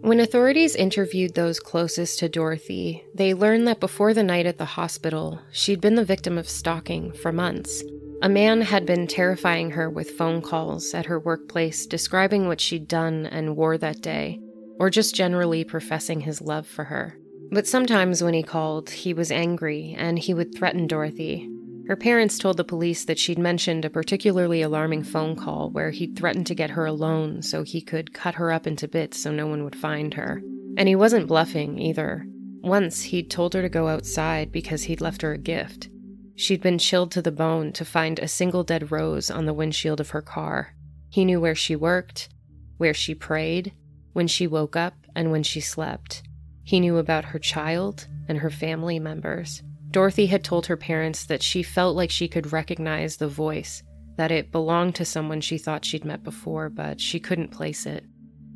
When 0.00 0.20
authorities 0.20 0.76
interviewed 0.76 1.34
those 1.34 1.60
closest 1.60 2.20
to 2.20 2.28
Dorothy, 2.28 3.04
they 3.14 3.34
learned 3.34 3.66
that 3.68 3.80
before 3.80 4.14
the 4.14 4.22
night 4.22 4.46
at 4.46 4.56
the 4.56 4.64
hospital, 4.64 5.40
she'd 5.50 5.80
been 5.80 5.96
the 5.96 6.04
victim 6.04 6.38
of 6.38 6.48
stalking 6.48 7.12
for 7.12 7.32
months. 7.32 7.82
A 8.22 8.28
man 8.28 8.62
had 8.62 8.86
been 8.86 9.06
terrifying 9.06 9.72
her 9.72 9.90
with 9.90 10.12
phone 10.12 10.40
calls 10.40 10.94
at 10.94 11.06
her 11.06 11.18
workplace 11.18 11.86
describing 11.86 12.46
what 12.46 12.60
she'd 12.60 12.88
done 12.88 13.26
and 13.26 13.56
wore 13.56 13.76
that 13.78 14.00
day, 14.00 14.40
or 14.78 14.88
just 14.88 15.14
generally 15.14 15.64
professing 15.64 16.20
his 16.20 16.40
love 16.40 16.66
for 16.66 16.84
her. 16.84 17.18
But 17.50 17.66
sometimes 17.66 18.22
when 18.22 18.34
he 18.34 18.42
called, 18.42 18.90
he 18.90 19.12
was 19.12 19.32
angry 19.32 19.94
and 19.98 20.18
he 20.18 20.32
would 20.32 20.54
threaten 20.54 20.86
Dorothy. 20.86 21.48
Her 21.88 21.96
parents 21.96 22.36
told 22.36 22.58
the 22.58 22.64
police 22.64 23.06
that 23.06 23.18
she'd 23.18 23.38
mentioned 23.38 23.86
a 23.86 23.90
particularly 23.90 24.60
alarming 24.60 25.04
phone 25.04 25.34
call 25.34 25.70
where 25.70 25.90
he'd 25.90 26.18
threatened 26.18 26.46
to 26.48 26.54
get 26.54 26.68
her 26.68 26.84
alone 26.84 27.40
so 27.40 27.62
he 27.62 27.80
could 27.80 28.12
cut 28.12 28.34
her 28.34 28.52
up 28.52 28.66
into 28.66 28.86
bits 28.86 29.18
so 29.18 29.32
no 29.32 29.46
one 29.46 29.64
would 29.64 29.74
find 29.74 30.12
her. 30.12 30.42
And 30.76 30.86
he 30.86 30.94
wasn't 30.94 31.28
bluffing 31.28 31.78
either. 31.78 32.26
Once, 32.60 33.04
he'd 33.04 33.30
told 33.30 33.54
her 33.54 33.62
to 33.62 33.70
go 33.70 33.88
outside 33.88 34.52
because 34.52 34.82
he'd 34.82 35.00
left 35.00 35.22
her 35.22 35.32
a 35.32 35.38
gift. 35.38 35.88
She'd 36.36 36.60
been 36.60 36.78
chilled 36.78 37.10
to 37.12 37.22
the 37.22 37.32
bone 37.32 37.72
to 37.72 37.86
find 37.86 38.18
a 38.18 38.28
single 38.28 38.64
dead 38.64 38.92
rose 38.92 39.30
on 39.30 39.46
the 39.46 39.54
windshield 39.54 39.98
of 39.98 40.10
her 40.10 40.20
car. 40.20 40.74
He 41.08 41.24
knew 41.24 41.40
where 41.40 41.54
she 41.54 41.74
worked, 41.74 42.28
where 42.76 42.92
she 42.92 43.14
prayed, 43.14 43.72
when 44.12 44.26
she 44.26 44.46
woke 44.46 44.76
up, 44.76 44.94
and 45.16 45.32
when 45.32 45.42
she 45.42 45.62
slept. 45.62 46.22
He 46.64 46.80
knew 46.80 46.98
about 46.98 47.24
her 47.26 47.38
child 47.38 48.08
and 48.28 48.38
her 48.38 48.50
family 48.50 48.98
members. 48.98 49.62
Dorothy 49.90 50.26
had 50.26 50.44
told 50.44 50.66
her 50.66 50.76
parents 50.76 51.24
that 51.26 51.42
she 51.42 51.62
felt 51.62 51.96
like 51.96 52.10
she 52.10 52.28
could 52.28 52.52
recognize 52.52 53.16
the 53.16 53.28
voice, 53.28 53.82
that 54.16 54.30
it 54.30 54.52
belonged 54.52 54.94
to 54.96 55.04
someone 55.04 55.40
she 55.40 55.58
thought 55.58 55.84
she'd 55.84 56.04
met 56.04 56.22
before, 56.22 56.68
but 56.68 57.00
she 57.00 57.18
couldn't 57.18 57.52
place 57.52 57.86
it. 57.86 58.04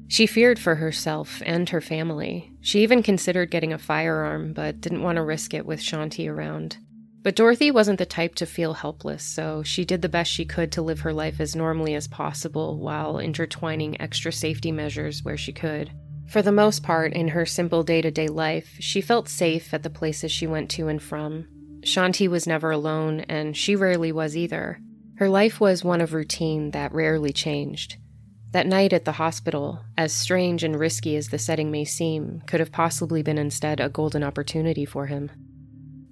She 0.08 0.26
feared 0.26 0.58
for 0.58 0.74
herself 0.74 1.40
and 1.46 1.68
her 1.70 1.80
family. 1.80 2.52
She 2.60 2.82
even 2.82 3.02
considered 3.02 3.50
getting 3.50 3.72
a 3.72 3.78
firearm, 3.78 4.52
but 4.52 4.80
didn't 4.80 5.02
want 5.02 5.16
to 5.16 5.22
risk 5.22 5.54
it 5.54 5.64
with 5.64 5.80
Shanti 5.80 6.28
around. 6.28 6.76
But 7.22 7.36
Dorothy 7.36 7.70
wasn't 7.70 7.98
the 7.98 8.04
type 8.04 8.34
to 8.34 8.46
feel 8.46 8.74
helpless, 8.74 9.22
so 9.22 9.62
she 9.62 9.84
did 9.84 10.02
the 10.02 10.08
best 10.08 10.30
she 10.30 10.44
could 10.44 10.70
to 10.72 10.82
live 10.82 11.00
her 11.00 11.12
life 11.14 11.40
as 11.40 11.56
normally 11.56 11.94
as 11.94 12.08
possible 12.08 12.78
while 12.78 13.18
intertwining 13.18 13.98
extra 14.00 14.32
safety 14.32 14.72
measures 14.72 15.22
where 15.22 15.38
she 15.38 15.52
could. 15.52 15.92
For 16.32 16.40
the 16.40 16.50
most 16.50 16.82
part, 16.82 17.12
in 17.12 17.28
her 17.28 17.44
simple 17.44 17.82
day 17.82 18.00
to 18.00 18.10
day 18.10 18.26
life, 18.26 18.76
she 18.80 19.02
felt 19.02 19.28
safe 19.28 19.74
at 19.74 19.82
the 19.82 19.90
places 19.90 20.32
she 20.32 20.46
went 20.46 20.70
to 20.70 20.88
and 20.88 21.02
from. 21.02 21.46
Shanti 21.82 22.26
was 22.26 22.46
never 22.46 22.70
alone, 22.70 23.20
and 23.28 23.54
she 23.54 23.76
rarely 23.76 24.12
was 24.12 24.34
either. 24.34 24.80
Her 25.18 25.28
life 25.28 25.60
was 25.60 25.84
one 25.84 26.00
of 26.00 26.14
routine 26.14 26.70
that 26.70 26.94
rarely 26.94 27.34
changed. 27.34 27.98
That 28.52 28.66
night 28.66 28.94
at 28.94 29.04
the 29.04 29.12
hospital, 29.12 29.84
as 29.98 30.14
strange 30.14 30.64
and 30.64 30.80
risky 30.80 31.16
as 31.16 31.28
the 31.28 31.38
setting 31.38 31.70
may 31.70 31.84
seem, 31.84 32.40
could 32.46 32.60
have 32.60 32.72
possibly 32.72 33.22
been 33.22 33.36
instead 33.36 33.78
a 33.78 33.90
golden 33.90 34.24
opportunity 34.24 34.86
for 34.86 35.08
him. 35.08 35.30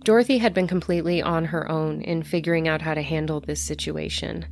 Dorothy 0.04 0.36
had 0.36 0.52
been 0.52 0.68
completely 0.68 1.22
on 1.22 1.46
her 1.46 1.66
own 1.70 2.02
in 2.02 2.24
figuring 2.24 2.68
out 2.68 2.82
how 2.82 2.92
to 2.92 3.00
handle 3.00 3.40
this 3.40 3.62
situation. 3.62 4.44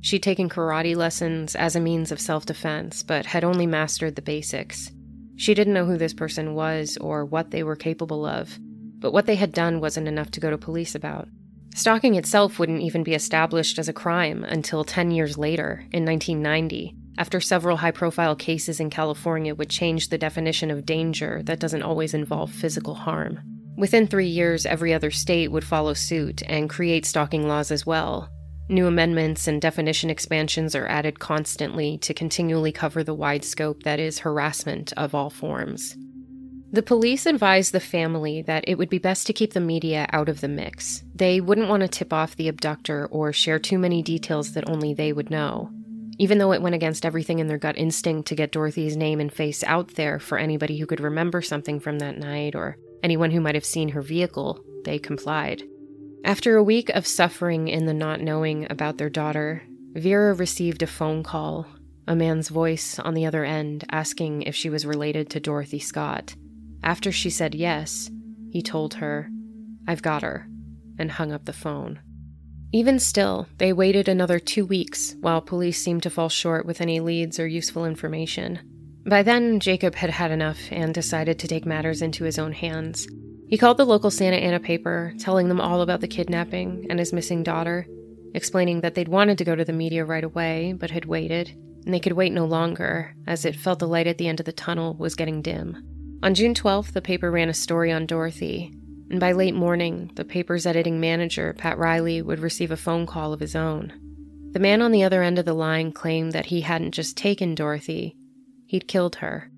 She'd 0.00 0.24
taken 0.24 0.48
karate 0.48 0.96
lessons 0.96 1.54
as 1.54 1.76
a 1.76 1.80
means 1.80 2.10
of 2.10 2.20
self 2.20 2.44
defense, 2.44 3.04
but 3.04 3.26
had 3.26 3.44
only 3.44 3.68
mastered 3.68 4.16
the 4.16 4.22
basics. 4.22 4.90
She 5.36 5.54
didn't 5.54 5.74
know 5.74 5.86
who 5.86 5.96
this 5.96 6.14
person 6.14 6.54
was 6.54 6.96
or 6.98 7.24
what 7.24 7.50
they 7.50 7.62
were 7.62 7.76
capable 7.76 8.24
of, 8.24 8.58
but 8.98 9.12
what 9.12 9.26
they 9.26 9.36
had 9.36 9.52
done 9.52 9.80
wasn't 9.80 10.08
enough 10.08 10.30
to 10.32 10.40
go 10.40 10.50
to 10.50 10.58
police 10.58 10.94
about. 10.94 11.28
Stalking 11.74 12.16
itself 12.16 12.58
wouldn't 12.58 12.82
even 12.82 13.02
be 13.02 13.14
established 13.14 13.78
as 13.78 13.88
a 13.88 13.94
crime 13.94 14.44
until 14.44 14.84
10 14.84 15.10
years 15.10 15.38
later, 15.38 15.86
in 15.90 16.04
1990, 16.04 16.94
after 17.16 17.40
several 17.40 17.78
high 17.78 17.90
profile 17.90 18.36
cases 18.36 18.78
in 18.78 18.90
California 18.90 19.54
would 19.54 19.70
change 19.70 20.08
the 20.08 20.18
definition 20.18 20.70
of 20.70 20.84
danger 20.84 21.42
that 21.44 21.60
doesn't 21.60 21.82
always 21.82 22.12
involve 22.12 22.52
physical 22.52 22.94
harm. 22.94 23.40
Within 23.76 24.06
three 24.06 24.26
years, 24.26 24.66
every 24.66 24.92
other 24.92 25.10
state 25.10 25.50
would 25.50 25.64
follow 25.64 25.94
suit 25.94 26.42
and 26.46 26.68
create 26.68 27.06
stalking 27.06 27.48
laws 27.48 27.70
as 27.70 27.86
well. 27.86 28.28
New 28.72 28.86
amendments 28.86 29.46
and 29.46 29.60
definition 29.60 30.08
expansions 30.08 30.74
are 30.74 30.86
added 30.86 31.18
constantly 31.18 31.98
to 31.98 32.14
continually 32.14 32.72
cover 32.72 33.04
the 33.04 33.12
wide 33.12 33.44
scope 33.44 33.82
that 33.82 34.00
is 34.00 34.20
harassment 34.20 34.94
of 34.96 35.14
all 35.14 35.28
forms. 35.28 35.94
The 36.72 36.82
police 36.82 37.26
advised 37.26 37.72
the 37.72 37.80
family 37.80 38.40
that 38.40 38.64
it 38.66 38.78
would 38.78 38.88
be 38.88 38.96
best 38.96 39.26
to 39.26 39.34
keep 39.34 39.52
the 39.52 39.60
media 39.60 40.06
out 40.10 40.30
of 40.30 40.40
the 40.40 40.48
mix. 40.48 41.02
They 41.14 41.38
wouldn't 41.38 41.68
want 41.68 41.82
to 41.82 41.88
tip 41.88 42.14
off 42.14 42.34
the 42.34 42.48
abductor 42.48 43.06
or 43.08 43.30
share 43.30 43.58
too 43.58 43.78
many 43.78 44.00
details 44.00 44.54
that 44.54 44.70
only 44.70 44.94
they 44.94 45.12
would 45.12 45.28
know. 45.28 45.70
Even 46.18 46.38
though 46.38 46.52
it 46.52 46.62
went 46.62 46.74
against 46.74 47.04
everything 47.04 47.40
in 47.40 47.48
their 47.48 47.58
gut 47.58 47.76
instinct 47.76 48.26
to 48.28 48.34
get 48.34 48.52
Dorothy's 48.52 48.96
name 48.96 49.20
and 49.20 49.30
face 49.30 49.62
out 49.64 49.96
there 49.96 50.18
for 50.18 50.38
anybody 50.38 50.78
who 50.78 50.86
could 50.86 51.00
remember 51.00 51.42
something 51.42 51.78
from 51.78 51.98
that 51.98 52.16
night 52.16 52.54
or 52.54 52.78
anyone 53.02 53.32
who 53.32 53.40
might 53.42 53.54
have 53.54 53.66
seen 53.66 53.90
her 53.90 54.00
vehicle, 54.00 54.64
they 54.86 54.98
complied. 54.98 55.62
After 56.24 56.56
a 56.56 56.62
week 56.62 56.88
of 56.90 57.06
suffering 57.06 57.66
in 57.66 57.86
the 57.86 57.94
not 57.94 58.20
knowing 58.20 58.68
about 58.70 58.96
their 58.96 59.10
daughter, 59.10 59.64
Vera 59.94 60.34
received 60.34 60.82
a 60.82 60.86
phone 60.86 61.24
call, 61.24 61.66
a 62.06 62.14
man's 62.14 62.48
voice 62.48 63.00
on 63.00 63.14
the 63.14 63.26
other 63.26 63.44
end 63.44 63.84
asking 63.90 64.42
if 64.42 64.54
she 64.54 64.70
was 64.70 64.86
related 64.86 65.28
to 65.30 65.40
Dorothy 65.40 65.80
Scott. 65.80 66.36
After 66.84 67.10
she 67.10 67.28
said 67.28 67.56
yes, 67.56 68.08
he 68.50 68.62
told 68.62 68.94
her, 68.94 69.30
I've 69.88 70.02
got 70.02 70.22
her, 70.22 70.48
and 70.96 71.10
hung 71.10 71.32
up 71.32 71.44
the 71.44 71.52
phone. 71.52 72.00
Even 72.72 73.00
still, 73.00 73.48
they 73.58 73.72
waited 73.72 74.08
another 74.08 74.38
two 74.38 74.64
weeks 74.64 75.16
while 75.20 75.40
police 75.40 75.82
seemed 75.82 76.04
to 76.04 76.10
fall 76.10 76.28
short 76.28 76.64
with 76.64 76.80
any 76.80 77.00
leads 77.00 77.40
or 77.40 77.48
useful 77.48 77.84
information. 77.84 78.60
By 79.04 79.24
then, 79.24 79.58
Jacob 79.58 79.96
had 79.96 80.10
had 80.10 80.30
enough 80.30 80.60
and 80.70 80.94
decided 80.94 81.40
to 81.40 81.48
take 81.48 81.66
matters 81.66 82.00
into 82.00 82.24
his 82.24 82.38
own 82.38 82.52
hands. 82.52 83.08
He 83.52 83.58
called 83.58 83.76
the 83.76 83.84
local 83.84 84.10
Santa 84.10 84.38
Ana 84.38 84.58
paper, 84.58 85.12
telling 85.18 85.48
them 85.48 85.60
all 85.60 85.82
about 85.82 86.00
the 86.00 86.08
kidnapping 86.08 86.86
and 86.88 86.98
his 86.98 87.12
missing 87.12 87.42
daughter, 87.42 87.86
explaining 88.32 88.80
that 88.80 88.94
they'd 88.94 89.08
wanted 89.08 89.36
to 89.36 89.44
go 89.44 89.54
to 89.54 89.62
the 89.62 89.74
media 89.74 90.06
right 90.06 90.24
away, 90.24 90.72
but 90.72 90.90
had 90.90 91.04
waited, 91.04 91.50
and 91.84 91.92
they 91.92 92.00
could 92.00 92.14
wait 92.14 92.32
no 92.32 92.46
longer, 92.46 93.14
as 93.26 93.44
it 93.44 93.54
felt 93.54 93.78
the 93.78 93.86
light 93.86 94.06
at 94.06 94.16
the 94.16 94.26
end 94.26 94.40
of 94.40 94.46
the 94.46 94.52
tunnel 94.52 94.94
was 94.94 95.14
getting 95.14 95.42
dim. 95.42 95.84
On 96.22 96.32
June 96.32 96.54
12th, 96.54 96.94
the 96.94 97.02
paper 97.02 97.30
ran 97.30 97.50
a 97.50 97.52
story 97.52 97.92
on 97.92 98.06
Dorothy, 98.06 98.72
and 99.10 99.20
by 99.20 99.32
late 99.32 99.54
morning, 99.54 100.10
the 100.14 100.24
paper's 100.24 100.64
editing 100.64 100.98
manager, 100.98 101.52
Pat 101.52 101.76
Riley, 101.76 102.22
would 102.22 102.40
receive 102.40 102.70
a 102.70 102.76
phone 102.78 103.04
call 103.04 103.34
of 103.34 103.40
his 103.40 103.54
own. 103.54 103.92
The 104.52 104.60
man 104.60 104.80
on 104.80 104.92
the 104.92 105.04
other 105.04 105.22
end 105.22 105.38
of 105.38 105.44
the 105.44 105.52
line 105.52 105.92
claimed 105.92 106.32
that 106.32 106.46
he 106.46 106.62
hadn't 106.62 106.92
just 106.92 107.18
taken 107.18 107.54
Dorothy, 107.54 108.16
He'd 108.64 108.88
killed 108.88 109.16
her. 109.16 109.50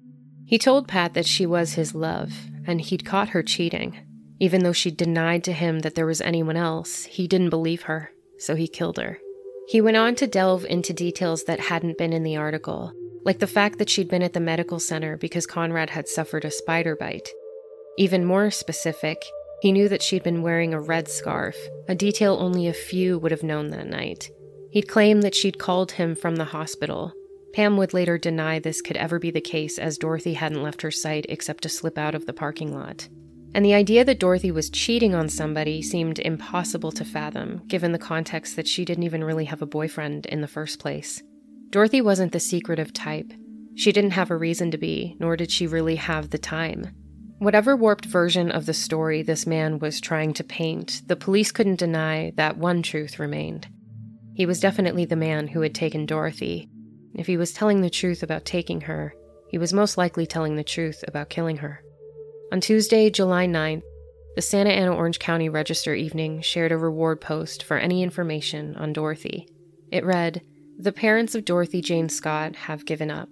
He 0.45 0.59
told 0.59 0.89
Pat 0.89 1.15
that 1.15 1.27
she 1.27 1.47
was 1.47 1.75
his 1.75 1.95
love, 1.95 2.33
and 2.67 2.81
he'd 2.81 3.05
caught 3.05 3.31
her 3.31 3.43
cheating. 3.43 3.99
Even 4.41 4.63
though 4.63 4.73
she 4.73 4.91
denied 4.91 5.45
to 5.45 5.53
him 5.53 5.81
that 5.81 5.95
there 5.95 6.07
was 6.07 6.21
anyone 6.21 6.57
else, 6.57 7.05
he 7.05 7.29
didn't 7.29 7.51
believe 7.51 7.83
her, 7.83 8.11
so 8.39 8.55
he 8.55 8.67
killed 8.67 8.99
her. 8.99 9.19
He 9.69 9.81
went 9.81 9.97
on 9.97 10.15
to 10.17 10.27
delve 10.27 10.65
into 10.67 10.93
details 10.93 11.45
that 11.45 11.61
hadn't 11.61 11.99
been 11.99 12.13
in 12.13 12.23
the 12.23 12.37
article, 12.37 12.93
like 13.25 13.39
the 13.39 13.47
fact 13.47 13.79
that 13.79 13.89
she'd 13.89 14.09
been 14.09 14.23
at 14.23 14.33
the 14.33 14.41
medical 14.41 14.79
center 14.79 15.17
because 15.17 15.47
Conrad 15.47 15.91
had 15.91 16.09
suffered 16.09 16.45
a 16.45 16.51
spider 16.51 16.97
bite. 16.97 17.29
Even 17.97 18.25
more 18.25 18.51
specific, 18.51 19.25
he 19.63 19.73
knew 19.73 19.89
that 19.89 20.03
she'd 20.03 20.23
been 20.23 20.43
wearing 20.43 20.75
a 20.75 20.81
red 20.81 21.09
scarf, 21.09 21.57
a 21.89 21.95
detail 21.95 22.37
only 22.39 22.67
a 22.67 22.75
few 22.75 23.19
would 23.19 23.31
have 23.31 23.43
known 23.43 23.71
that 23.71 23.87
night. 23.87 24.31
He'd 24.71 24.89
claimed 24.89 25.23
that 25.23 25.35
she'd 25.35 25.59
called 25.59 25.93
him 25.93 26.15
from 26.15 26.37
the 26.37 26.45
hospital, 26.45 27.13
Pam 27.55 27.77
would 27.77 27.95
later 27.95 28.19
deny 28.19 28.59
this 28.59 28.83
could 28.83 28.97
ever 28.97 29.21
be 29.21 29.31
the 29.31 29.41
case 29.41 29.79
as 29.79 29.97
Dorothy 29.97 30.35
hadn't 30.35 30.65
left 30.65 30.83
her 30.83 30.91
sight 30.91 31.25
except 31.29 31.63
to 31.63 31.69
slip 31.69 31.97
out 31.97 32.17
of 32.17 32.27
the 32.27 32.33
parking 32.33 32.75
lot. 32.75 33.09
And 33.55 33.65
the 33.65 33.75
idea 33.75 34.05
that 34.05 34.19
Dorothy 34.19 34.51
was 34.51 34.69
cheating 34.69 35.15
on 35.15 35.29
somebody 35.29 35.81
seemed 35.81 36.19
impossible 36.19 36.91
to 36.91 37.05
fathom, 37.05 37.63
given 37.69 37.93
the 37.93 37.99
context 37.99 38.57
that 38.57 38.67
she 38.67 38.85
didn't 38.85 39.05
even 39.05 39.23
really 39.23 39.45
have 39.45 39.63
a 39.63 39.67
boyfriend 39.67 40.27
in 40.27 40.41
the 40.41 40.49
first 40.49 40.81
place. 40.81 41.23
Dorothy 41.71 42.01
wasn't 42.01 42.33
the 42.33 42.41
secretive 42.41 42.93
type. 42.93 43.33
She 43.77 43.93
didn't 43.93 44.11
have 44.11 44.33
a 44.33 44.37
reason 44.37 44.73
to 44.73 44.79
be, 44.79 45.17
nor 45.21 45.37
did 45.37 45.53
she 45.53 45.69
really 45.69 45.95
have 45.95 46.31
the 46.31 46.39
time. 46.39 46.93
Whatever 47.39 47.77
warped 47.77 48.07
version 48.07 48.51
of 48.51 48.67
the 48.67 48.75
story 48.75 49.23
this 49.23 49.47
man 49.47 49.79
was 49.79 50.01
trying 50.01 50.33
to 50.35 50.43
paint, 50.43 51.03
the 51.07 51.15
police 51.15 51.53
couldn't 51.53 51.79
deny 51.79 52.33
that 52.35 52.59
one 52.59 52.83
truth 52.83 53.21
remained. 53.21 53.69
He 54.35 54.45
was 54.45 54.59
definitely 54.59 55.05
the 55.05 55.15
man 55.15 55.47
who 55.47 55.61
had 55.61 55.77
taken 55.77 56.05
Dorothy, 56.05 56.69
if 57.15 57.27
he 57.27 57.37
was 57.37 57.53
telling 57.53 57.81
the 57.81 57.91
truth 57.91 58.23
about 58.23 58.45
taking 58.45 58.83
her, 58.83 59.15
he 59.49 59.59
was 59.59 59.73
most 59.73 59.97
likely 59.97 60.27
telling 60.27 60.57
the 60.57 60.65
truth 60.65 61.05
about 61.07 61.31
killing 61.31 61.59
her. 61.59 61.83
On 62.53 62.61
Tuesday, 62.61 63.11
July 63.11 63.47
9th, 63.47 63.83
the 64.37 64.43
Santa 64.43 64.71
Ana 64.71 64.93
Orange 64.93 65.21
County 65.21 65.49
Register 65.49 65.95
Evening 65.95 66.41
shared 66.41 66.73
a 66.73 66.77
reward 66.77 67.21
post 67.21 67.63
for 67.63 67.77
any 67.77 68.03
information 68.03 68.75
on 68.77 68.93
Dorothy. 68.93 69.47
It 69.93 70.05
read 70.05 70.43
The 70.77 70.93
parents 70.93 71.37
of 71.37 71.45
Dorothy 71.45 71.81
Jane 71.81 72.09
Scott 72.09 72.57
have 72.57 72.85
given 72.85 73.13
up. 73.13 73.29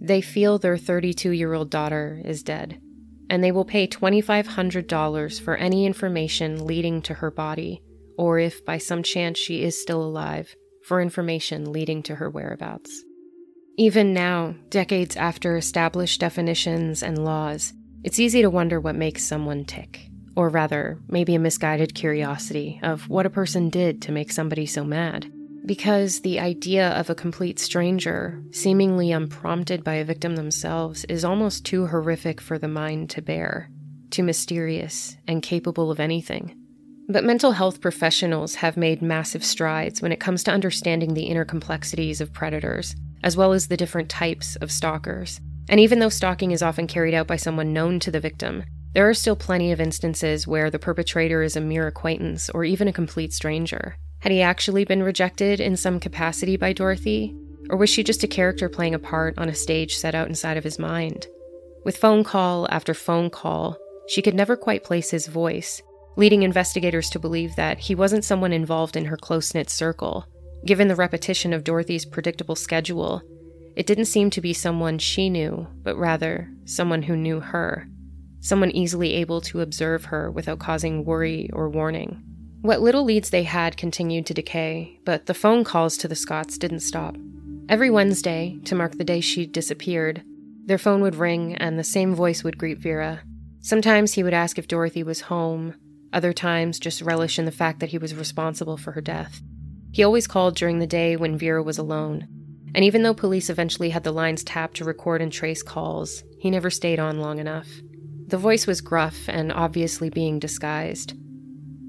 They 0.00 0.22
feel 0.22 0.58
their 0.58 0.78
32 0.78 1.32
year 1.32 1.52
old 1.52 1.70
daughter 1.70 2.22
is 2.24 2.42
dead, 2.42 2.80
and 3.28 3.44
they 3.44 3.52
will 3.52 3.66
pay 3.66 3.86
$2,500 3.86 5.40
for 5.40 5.56
any 5.56 5.84
information 5.84 6.66
leading 6.66 7.02
to 7.02 7.14
her 7.14 7.30
body, 7.30 7.82
or 8.16 8.38
if 8.38 8.64
by 8.64 8.78
some 8.78 9.02
chance 9.02 9.38
she 9.38 9.62
is 9.62 9.80
still 9.80 10.02
alive, 10.02 10.54
for 10.82 11.02
information 11.02 11.72
leading 11.72 12.02
to 12.04 12.14
her 12.14 12.30
whereabouts. 12.30 13.04
Even 13.80 14.12
now, 14.12 14.56
decades 14.70 15.14
after 15.14 15.56
established 15.56 16.18
definitions 16.18 17.00
and 17.00 17.24
laws, 17.24 17.72
it's 18.02 18.18
easy 18.18 18.42
to 18.42 18.50
wonder 18.50 18.80
what 18.80 18.96
makes 18.96 19.22
someone 19.22 19.64
tick. 19.64 20.08
Or 20.34 20.48
rather, 20.48 20.98
maybe 21.06 21.36
a 21.36 21.38
misguided 21.38 21.94
curiosity 21.94 22.80
of 22.82 23.08
what 23.08 23.24
a 23.24 23.30
person 23.30 23.70
did 23.70 24.02
to 24.02 24.10
make 24.10 24.32
somebody 24.32 24.66
so 24.66 24.82
mad. 24.82 25.30
Because 25.64 26.22
the 26.22 26.40
idea 26.40 26.88
of 26.88 27.08
a 27.08 27.14
complete 27.14 27.60
stranger, 27.60 28.42
seemingly 28.50 29.12
unprompted 29.12 29.84
by 29.84 29.94
a 29.94 30.04
victim 30.04 30.34
themselves, 30.34 31.04
is 31.04 31.24
almost 31.24 31.64
too 31.64 31.86
horrific 31.86 32.40
for 32.40 32.58
the 32.58 32.66
mind 32.66 33.10
to 33.10 33.22
bear, 33.22 33.70
too 34.10 34.24
mysterious 34.24 35.16
and 35.28 35.40
capable 35.40 35.92
of 35.92 36.00
anything. 36.00 36.56
But 37.08 37.22
mental 37.22 37.52
health 37.52 37.80
professionals 37.80 38.56
have 38.56 38.76
made 38.76 39.02
massive 39.02 39.44
strides 39.44 40.02
when 40.02 40.10
it 40.10 40.18
comes 40.18 40.42
to 40.44 40.50
understanding 40.50 41.14
the 41.14 41.26
inner 41.26 41.44
complexities 41.44 42.20
of 42.20 42.32
predators 42.32 42.96
as 43.22 43.36
well 43.36 43.52
as 43.52 43.68
the 43.68 43.76
different 43.76 44.08
types 44.08 44.56
of 44.56 44.72
stalkers. 44.72 45.40
And 45.68 45.80
even 45.80 45.98
though 45.98 46.08
stalking 46.08 46.50
is 46.50 46.62
often 46.62 46.86
carried 46.86 47.14
out 47.14 47.26
by 47.26 47.36
someone 47.36 47.72
known 47.72 48.00
to 48.00 48.10
the 48.10 48.20
victim, 48.20 48.64
there 48.94 49.08
are 49.08 49.14
still 49.14 49.36
plenty 49.36 49.70
of 49.70 49.80
instances 49.80 50.46
where 50.46 50.70
the 50.70 50.78
perpetrator 50.78 51.42
is 51.42 51.56
a 51.56 51.60
mere 51.60 51.86
acquaintance 51.86 52.48
or 52.50 52.64
even 52.64 52.88
a 52.88 52.92
complete 52.92 53.32
stranger. 53.32 53.96
Had 54.20 54.32
he 54.32 54.42
actually 54.42 54.84
been 54.84 55.02
rejected 55.02 55.60
in 55.60 55.76
some 55.76 56.00
capacity 56.00 56.56
by 56.56 56.72
Dorothy? 56.72 57.36
Or 57.70 57.76
was 57.76 57.90
she 57.90 58.02
just 58.02 58.24
a 58.24 58.28
character 58.28 58.68
playing 58.68 58.94
a 58.94 58.98
part 58.98 59.38
on 59.38 59.48
a 59.48 59.54
stage 59.54 59.96
set 59.96 60.14
out 60.14 60.28
inside 60.28 60.56
of 60.56 60.64
his 60.64 60.78
mind? 60.78 61.26
With 61.84 61.98
phone 61.98 62.24
call 62.24 62.66
after 62.70 62.94
phone 62.94 63.30
call, 63.30 63.76
she 64.08 64.22
could 64.22 64.34
never 64.34 64.56
quite 64.56 64.84
place 64.84 65.10
his 65.10 65.26
voice, 65.26 65.82
leading 66.16 66.42
investigators 66.42 67.10
to 67.10 67.18
believe 67.18 67.54
that 67.56 67.78
he 67.78 67.94
wasn't 67.94 68.24
someone 68.24 68.52
involved 68.52 68.96
in 68.96 69.04
her 69.04 69.16
close 69.16 69.54
knit 69.54 69.70
circle. 69.70 70.26
Given 70.64 70.88
the 70.88 70.96
repetition 70.96 71.52
of 71.52 71.64
Dorothy's 71.64 72.04
predictable 72.04 72.56
schedule, 72.56 73.22
it 73.76 73.86
didn't 73.86 74.06
seem 74.06 74.30
to 74.30 74.40
be 74.40 74.52
someone 74.52 74.98
she 74.98 75.30
knew, 75.30 75.68
but 75.82 75.96
rather 75.96 76.50
someone 76.64 77.02
who 77.02 77.16
knew 77.16 77.40
her, 77.40 77.88
someone 78.40 78.70
easily 78.72 79.14
able 79.14 79.40
to 79.42 79.60
observe 79.60 80.06
her 80.06 80.30
without 80.30 80.58
causing 80.58 81.04
worry 81.04 81.48
or 81.52 81.70
warning. 81.70 82.22
What 82.60 82.80
little 82.80 83.04
leads 83.04 83.30
they 83.30 83.44
had 83.44 83.76
continued 83.76 84.26
to 84.26 84.34
decay, 84.34 84.98
but 85.04 85.26
the 85.26 85.34
phone 85.34 85.62
calls 85.62 85.96
to 85.98 86.08
the 86.08 86.16
Scotts 86.16 86.58
didn't 86.58 86.80
stop. 86.80 87.16
Every 87.68 87.88
Wednesday, 87.88 88.58
to 88.64 88.74
mark 88.74 88.98
the 88.98 89.04
day 89.04 89.20
she'd 89.20 89.52
disappeared, 89.52 90.24
their 90.66 90.78
phone 90.78 91.00
would 91.02 91.14
ring 91.14 91.54
and 91.54 91.78
the 91.78 91.84
same 91.84 92.14
voice 92.14 92.42
would 92.42 92.58
greet 92.58 92.78
Vera. 92.78 93.22
Sometimes 93.60 94.14
he 94.14 94.22
would 94.22 94.34
ask 94.34 94.58
if 94.58 94.66
Dorothy 94.66 95.02
was 95.02 95.22
home, 95.22 95.74
other 96.12 96.32
times 96.32 96.78
just 96.78 97.02
relish 97.02 97.38
in 97.38 97.44
the 97.44 97.52
fact 97.52 97.80
that 97.80 97.90
he 97.90 97.98
was 97.98 98.14
responsible 98.14 98.76
for 98.76 98.92
her 98.92 99.00
death. 99.00 99.40
He 99.92 100.04
always 100.04 100.26
called 100.26 100.56
during 100.56 100.78
the 100.78 100.86
day 100.86 101.16
when 101.16 101.38
Vera 101.38 101.62
was 101.62 101.78
alone, 101.78 102.28
and 102.74 102.84
even 102.84 103.02
though 103.02 103.14
police 103.14 103.50
eventually 103.50 103.90
had 103.90 104.04
the 104.04 104.12
lines 104.12 104.44
tapped 104.44 104.76
to 104.76 104.84
record 104.84 105.22
and 105.22 105.32
trace 105.32 105.62
calls, 105.62 106.22
he 106.38 106.50
never 106.50 106.70
stayed 106.70 106.98
on 106.98 107.20
long 107.20 107.38
enough. 107.38 107.68
The 108.26 108.38
voice 108.38 108.66
was 108.66 108.80
gruff 108.80 109.28
and 109.28 109.52
obviously 109.52 110.10
being 110.10 110.38
disguised. 110.38 111.14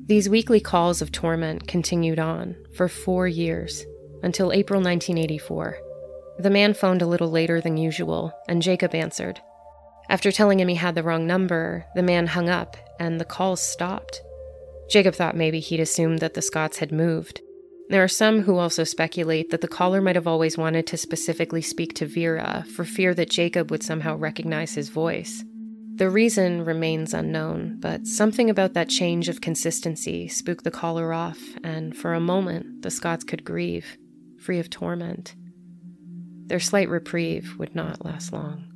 These 0.05 0.29
weekly 0.29 0.59
calls 0.59 1.01
of 1.01 1.11
torment 1.11 1.67
continued 1.67 2.17
on 2.17 2.55
for 2.75 2.87
four 2.87 3.27
years, 3.27 3.85
until 4.23 4.51
April 4.51 4.79
1984. 4.81 5.77
The 6.39 6.49
man 6.49 6.73
phoned 6.73 7.01
a 7.01 7.07
little 7.07 7.29
later 7.29 7.59
than 7.59 7.77
usual, 7.77 8.31
and 8.47 8.61
Jacob 8.61 8.95
answered. 8.95 9.41
After 10.09 10.31
telling 10.31 10.59
him 10.59 10.69
he 10.69 10.75
had 10.75 10.95
the 10.95 11.03
wrong 11.03 11.27
number, 11.27 11.85
the 11.93 12.01
man 12.01 12.27
hung 12.27 12.49
up 12.49 12.77
and 12.99 13.19
the 13.19 13.25
calls 13.25 13.61
stopped. 13.61 14.21
Jacob 14.89 15.13
thought 15.13 15.35
maybe 15.35 15.59
he'd 15.59 15.79
assumed 15.79 16.19
that 16.19 16.33
the 16.33 16.41
Scotts 16.41 16.77
had 16.77 16.91
moved. 16.91 17.41
There 17.89 18.03
are 18.03 18.07
some 18.07 18.41
who 18.43 18.57
also 18.57 18.83
speculate 18.83 19.49
that 19.49 19.61
the 19.61 19.67
caller 19.67 19.99
might 19.99 20.15
have 20.15 20.27
always 20.27 20.59
wanted 20.59 20.85
to 20.87 20.97
specifically 20.97 21.63
speak 21.63 21.95
to 21.95 22.05
Vera 22.05 22.63
for 22.75 22.85
fear 22.85 23.15
that 23.15 23.31
Jacob 23.31 23.71
would 23.71 23.81
somehow 23.81 24.15
recognize 24.15 24.75
his 24.75 24.89
voice. 24.89 25.43
The 25.95 26.09
reason 26.09 26.63
remains 26.63 27.15
unknown, 27.15 27.77
but 27.79 28.05
something 28.05 28.47
about 28.47 28.73
that 28.73 28.89
change 28.89 29.27
of 29.27 29.41
consistency 29.41 30.27
spooked 30.27 30.63
the 30.63 30.71
caller 30.71 31.11
off, 31.11 31.39
and 31.63 31.97
for 31.97 32.13
a 32.13 32.19
moment 32.19 32.83
the 32.83 32.91
Scotts 32.91 33.23
could 33.23 33.43
grieve, 33.43 33.97
free 34.39 34.59
of 34.59 34.69
torment. 34.69 35.33
Their 36.45 36.59
slight 36.59 36.89
reprieve 36.89 37.55
would 37.57 37.73
not 37.73 38.05
last 38.05 38.31
long. 38.31 38.68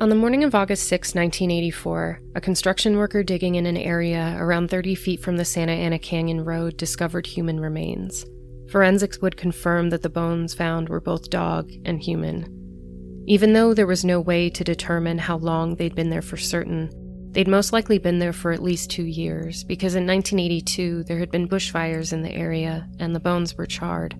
On 0.00 0.10
the 0.10 0.14
morning 0.14 0.44
of 0.44 0.54
August 0.54 0.86
6, 0.86 1.16
1984, 1.16 2.20
a 2.36 2.40
construction 2.40 2.98
worker 2.98 3.24
digging 3.24 3.56
in 3.56 3.66
an 3.66 3.76
area 3.76 4.36
around 4.38 4.70
30 4.70 4.94
feet 4.94 5.20
from 5.20 5.36
the 5.36 5.44
Santa 5.44 5.72
Ana 5.72 5.98
Canyon 5.98 6.44
Road 6.44 6.76
discovered 6.76 7.26
human 7.26 7.58
remains. 7.58 8.24
Forensics 8.70 9.20
would 9.20 9.36
confirm 9.36 9.90
that 9.90 10.02
the 10.02 10.08
bones 10.08 10.54
found 10.54 10.88
were 10.88 11.00
both 11.00 11.30
dog 11.30 11.72
and 11.84 12.00
human. 12.00 13.24
Even 13.26 13.54
though 13.54 13.74
there 13.74 13.88
was 13.88 14.04
no 14.04 14.20
way 14.20 14.48
to 14.48 14.62
determine 14.62 15.18
how 15.18 15.38
long 15.38 15.74
they'd 15.74 15.96
been 15.96 16.10
there 16.10 16.22
for 16.22 16.36
certain, 16.36 16.88
they'd 17.32 17.48
most 17.48 17.72
likely 17.72 17.98
been 17.98 18.20
there 18.20 18.32
for 18.32 18.52
at 18.52 18.62
least 18.62 18.92
two 18.92 19.02
years, 19.02 19.64
because 19.64 19.96
in 19.96 20.06
1982 20.06 21.02
there 21.08 21.18
had 21.18 21.32
been 21.32 21.48
bushfires 21.48 22.12
in 22.12 22.22
the 22.22 22.30
area 22.30 22.86
and 23.00 23.16
the 23.16 23.20
bones 23.20 23.56
were 23.56 23.66
charred. 23.66 24.14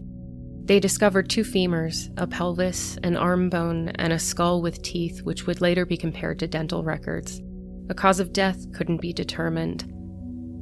They 0.68 0.78
discovered 0.78 1.28
two 1.28 1.42
femurs, 1.42 2.12
a 2.16 2.26
pelvis, 2.26 2.96
an 3.02 3.16
arm 3.16 3.50
bone, 3.50 3.88
and 3.96 4.12
a 4.12 4.18
skull 4.18 4.62
with 4.62 4.82
teeth, 4.82 5.22
which 5.22 5.46
would 5.46 5.60
later 5.60 5.84
be 5.84 5.96
compared 5.96 6.38
to 6.38 6.46
dental 6.46 6.84
records. 6.84 7.42
A 7.90 7.94
cause 7.94 8.20
of 8.20 8.32
death 8.32 8.70
couldn't 8.72 9.00
be 9.00 9.12
determined, 9.12 9.92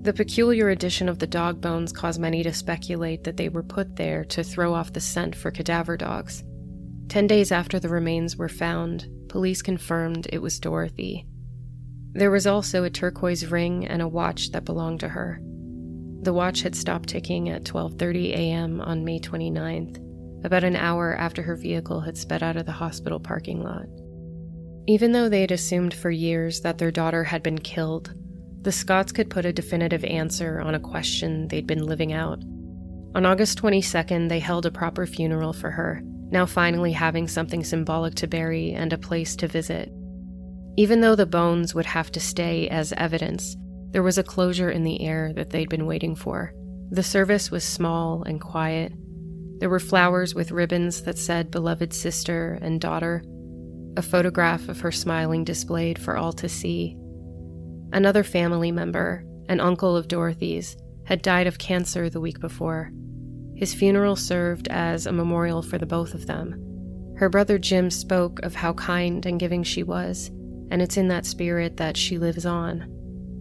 the 0.07 0.13
peculiar 0.13 0.69
addition 0.69 1.09
of 1.09 1.19
the 1.19 1.27
dog 1.27 1.61
bones 1.61 1.93
caused 1.93 2.21
many 2.21 2.45
to 2.45 2.53
speculate 2.53 3.25
that 3.25 3.37
they 3.37 3.49
were 3.49 3.65
put 3.65 3.97
there 3.97 4.25
to 4.27 4.45
throw 4.45 4.73
off 4.73 4.93
the 4.93 5.01
scent 5.01 5.35
for 5.35 5.51
cadaver 5.51 5.97
dogs. 5.97 6.45
Ten 7.09 7.27
days 7.27 7.51
after 7.51 7.81
the 7.81 7.89
remains 7.89 8.37
were 8.37 8.49
found, 8.49 9.09
police 9.29 9.63
confirmed 9.63 10.29
it 10.33 10.39
was 10.39 10.61
Dorothy. 10.61 11.27
There 12.13 12.31
was 12.31 12.47
also 12.47 12.85
a 12.85 12.89
turquoise 12.89 13.51
ring 13.51 13.85
and 13.85 14.01
a 14.01 14.07
watch 14.07 14.53
that 14.53 14.65
belonged 14.65 15.01
to 15.01 15.09
her. 15.09 15.41
The 16.27 16.33
watch 16.33 16.63
had 16.63 16.75
stopped 16.75 17.11
ticking 17.11 17.51
at 17.51 17.63
12:30 17.63 18.33
a.m. 18.33 18.81
on 18.81 19.05
May 19.05 19.21
29th, 19.21 20.45
about 20.45 20.65
an 20.65 20.75
hour 20.75 21.15
after 21.17 21.41
her 21.41 21.55
vehicle 21.55 22.01
had 22.01 22.19
sped 22.19 22.43
out 22.43 22.57
of 22.57 22.67
the 22.67 22.73
hospital 22.73 23.21
parking 23.21 23.63
lot. 23.63 23.87
Even 24.89 25.13
though 25.13 25.29
they 25.29 25.43
had 25.43 25.53
assumed 25.53 25.95
for 25.95 26.11
years 26.11 26.63
that 26.63 26.79
their 26.79 26.91
daughter 26.91 27.23
had 27.23 27.45
been 27.45 27.61
killed, 27.61 28.13
the 28.63 28.73
Scotts 28.73 29.13
could 29.13 29.31
put 29.31 29.45
a 29.45 29.53
definitive 29.53 30.05
answer 30.05 30.61
on 30.61 30.75
a 30.75 30.81
question 30.81 31.47
they'd 31.47 31.65
been 31.65 31.87
living 31.87 32.13
out. 32.13 32.43
On 33.15 33.25
August 33.25 33.63
22nd, 33.63 34.29
they 34.29 34.41
held 34.41 34.67
a 34.67 34.73
proper 34.73 35.07
funeral 35.07 35.53
for 35.53 35.71
her, 35.71 36.03
now 36.33 36.45
finally 36.45 36.91
having 36.91 37.29
something 37.29 37.63
symbolic 37.63 38.17
to 38.17 38.27
bury 38.27 38.73
and 38.73 38.93
a 38.93 38.99
place 38.99 39.37
to 39.37 39.47
visit. 39.47 39.93
Even 40.77 41.03
though 41.03 41.15
the 41.15 41.25
bones 41.25 41.73
would 41.73 41.87
have 41.87 42.11
to 42.11 42.19
stay 42.19 42.69
as 42.69 42.93
evidence, 42.95 43.57
there 43.97 44.03
was 44.03 44.19
a 44.19 44.23
closure 44.23 44.71
in 44.71 44.85
the 44.85 45.01
air 45.01 45.33
that 45.33 45.49
they'd 45.49 45.71
been 45.71 45.87
waiting 45.87 46.15
for. 46.15 46.53
The 46.91 47.03
service 47.03 47.51
was 47.51 47.65
small 47.65 48.25
and 48.25 48.39
quiet. 48.39 48.93
There 49.59 49.71
were 49.71 49.81
flowers 49.81 50.35
with 50.35 50.51
ribbons 50.51 51.01
that 51.05 51.17
said 51.17 51.51
beloved 51.51 51.95
sister 51.95 52.59
and 52.61 52.79
daughter, 52.79 53.25
a 53.97 54.03
photograph 54.03 54.69
of 54.69 54.81
her 54.81 54.93
smiling 54.93 55.45
displayed 55.45 55.99
for 55.99 56.15
all 56.15 56.35
to 56.35 56.47
see, 56.47 56.95
Another 57.91 58.23
family 58.23 58.71
member, 58.71 59.25
an 59.49 59.61
uncle 59.61 59.97
of 59.97 60.09
Dorothy's, 60.09 60.77
had 61.07 61.23
died 61.23 61.47
of 61.47 61.57
cancer 61.57 62.11
the 62.11 62.21
week 62.21 62.39
before. 62.39 62.91
His 63.55 63.73
funeral 63.73 64.17
served 64.17 64.69
as 64.69 65.07
a 65.07 65.13
memorial 65.13 65.63
for 65.63 65.79
the 65.79 65.87
both 65.87 66.13
of 66.13 66.27
them. 66.27 67.15
Her 67.17 67.31
brother 67.31 67.57
Jim 67.57 67.89
spoke 67.89 68.41
of 68.43 68.57
how 68.57 68.75
kind 68.75 69.25
and 69.25 69.41
giving 69.41 69.63
she 69.63 69.83
was, 69.83 70.29
and 70.71 70.83
it's 70.83 70.99
in 70.99 71.09
that 71.09 71.25
spirit 71.25 71.79
that 71.79 71.97
she 71.97 72.19
lives 72.19 72.45
on. 72.45 72.93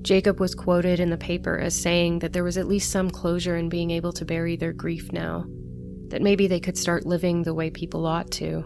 Jacob 0.06 0.40
was 0.40 0.56
quoted 0.56 1.00
in 1.00 1.10
the 1.10 1.18
paper 1.18 1.58
as 1.58 1.76
saying 1.76 2.20
that 2.20 2.32
there 2.32 2.44
was 2.44 2.58
at 2.58 2.68
least 2.68 2.92
some 2.92 3.10
closure 3.10 3.58
in 3.58 3.68
being 3.68 3.92
able 3.92 4.14
to 4.14 4.24
bury 4.24 4.56
their 4.56 4.74
grief 4.74 5.12
now, 5.12 5.46
that 6.10 6.22
maybe 6.22 6.48
they 6.48 6.60
could 6.60 6.78
start 6.78 7.06
living 7.06 7.44
the 7.44 7.54
way 7.54 7.70
people 7.70 8.06
ought 8.06 8.32
to. 8.32 8.64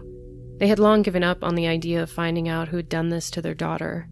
They 0.58 0.68
had 0.68 0.78
long 0.78 1.02
given 1.02 1.24
up 1.24 1.42
on 1.42 1.54
the 1.54 1.66
idea 1.66 2.02
of 2.02 2.10
finding 2.10 2.48
out 2.48 2.68
who 2.68 2.76
had 2.76 2.88
done 2.88 3.08
this 3.08 3.30
to 3.32 3.42
their 3.42 3.54
daughter, 3.54 4.08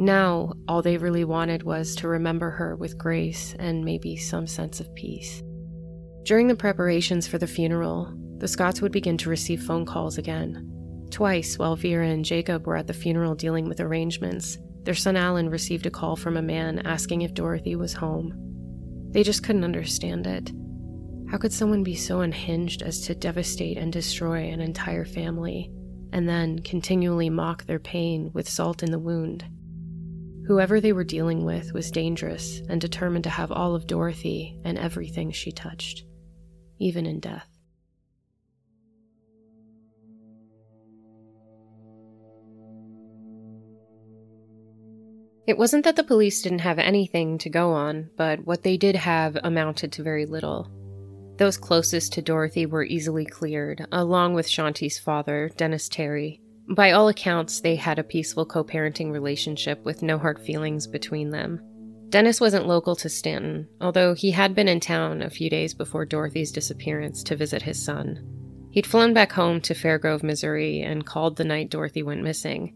now, 0.00 0.52
all 0.68 0.80
they 0.80 0.96
really 0.96 1.24
wanted 1.24 1.64
was 1.64 1.96
to 1.96 2.08
remember 2.08 2.50
her 2.50 2.76
with 2.76 2.96
grace 2.96 3.56
and 3.58 3.84
maybe 3.84 4.16
some 4.16 4.46
sense 4.46 4.78
of 4.78 4.94
peace. 4.94 5.42
During 6.22 6.46
the 6.46 6.54
preparations 6.54 7.26
for 7.26 7.38
the 7.38 7.48
funeral, 7.48 8.14
the 8.38 8.46
Scotts 8.46 8.80
would 8.80 8.92
begin 8.92 9.18
to 9.18 9.30
receive 9.30 9.60
phone 9.60 9.84
calls 9.84 10.16
again. 10.16 11.08
Twice, 11.10 11.58
while 11.58 11.74
Vera 11.74 12.06
and 12.06 12.24
Jacob 12.24 12.64
were 12.64 12.76
at 12.76 12.86
the 12.86 12.94
funeral 12.94 13.34
dealing 13.34 13.68
with 13.68 13.80
arrangements, 13.80 14.58
their 14.88 14.94
son 14.94 15.18
Alan 15.18 15.50
received 15.50 15.84
a 15.84 15.90
call 15.90 16.16
from 16.16 16.38
a 16.38 16.40
man 16.40 16.78
asking 16.78 17.20
if 17.20 17.34
Dorothy 17.34 17.76
was 17.76 17.92
home. 17.92 18.32
They 19.10 19.22
just 19.22 19.42
couldn't 19.42 19.64
understand 19.64 20.26
it. 20.26 20.50
How 21.30 21.36
could 21.36 21.52
someone 21.52 21.82
be 21.82 21.94
so 21.94 22.20
unhinged 22.20 22.80
as 22.80 23.02
to 23.02 23.14
devastate 23.14 23.76
and 23.76 23.92
destroy 23.92 24.44
an 24.44 24.62
entire 24.62 25.04
family, 25.04 25.70
and 26.10 26.26
then 26.26 26.60
continually 26.60 27.28
mock 27.28 27.66
their 27.66 27.78
pain 27.78 28.30
with 28.32 28.48
salt 28.48 28.82
in 28.82 28.90
the 28.90 28.98
wound? 28.98 29.44
Whoever 30.46 30.80
they 30.80 30.94
were 30.94 31.04
dealing 31.04 31.44
with 31.44 31.74
was 31.74 31.90
dangerous 31.90 32.62
and 32.70 32.80
determined 32.80 33.24
to 33.24 33.30
have 33.30 33.52
all 33.52 33.74
of 33.74 33.86
Dorothy 33.86 34.58
and 34.64 34.78
everything 34.78 35.32
she 35.32 35.52
touched, 35.52 36.06
even 36.78 37.04
in 37.04 37.20
death. 37.20 37.57
It 45.48 45.58
wasn't 45.58 45.84
that 45.84 45.96
the 45.96 46.04
police 46.04 46.42
didn't 46.42 46.60
have 46.60 46.78
anything 46.78 47.38
to 47.38 47.50
go 47.50 47.72
on, 47.72 48.10
but 48.16 48.46
what 48.46 48.62
they 48.62 48.76
did 48.76 48.94
have 48.94 49.36
amounted 49.42 49.90
to 49.92 50.04
very 50.04 50.26
little. 50.26 50.70
Those 51.38 51.56
closest 51.56 52.12
to 52.12 52.22
Dorothy 52.22 52.66
were 52.66 52.84
easily 52.84 53.24
cleared, 53.24 53.84
along 53.90 54.34
with 54.34 54.46
Shanti's 54.46 54.98
father, 54.98 55.50
Dennis 55.56 55.88
Terry, 55.88 56.40
by 56.70 56.90
all 56.90 57.08
accounts, 57.08 57.60
they 57.60 57.76
had 57.76 57.98
a 57.98 58.04
peaceful 58.04 58.44
co 58.44 58.62
parenting 58.62 59.10
relationship 59.10 59.82
with 59.84 60.02
no 60.02 60.18
hard 60.18 60.38
feelings 60.38 60.86
between 60.86 61.30
them. 61.30 61.60
Dennis 62.10 62.40
wasn't 62.42 62.66
local 62.66 62.94
to 62.96 63.08
Stanton, 63.08 63.68
although 63.80 64.14
he 64.14 64.30
had 64.30 64.54
been 64.54 64.68
in 64.68 64.80
town 64.80 65.22
a 65.22 65.30
few 65.30 65.48
days 65.48 65.72
before 65.72 66.04
Dorothy's 66.04 66.52
disappearance 66.52 67.22
to 67.24 67.36
visit 67.36 67.62
his 67.62 67.82
son. 67.82 68.22
He'd 68.70 68.86
flown 68.86 69.14
back 69.14 69.32
home 69.32 69.62
to 69.62 69.74
Fair 69.74 69.98
Grove, 69.98 70.22
Missouri, 70.22 70.82
and 70.82 71.06
called 71.06 71.36
the 71.36 71.44
night 71.44 71.70
Dorothy 71.70 72.02
went 72.02 72.22
missing. 72.22 72.74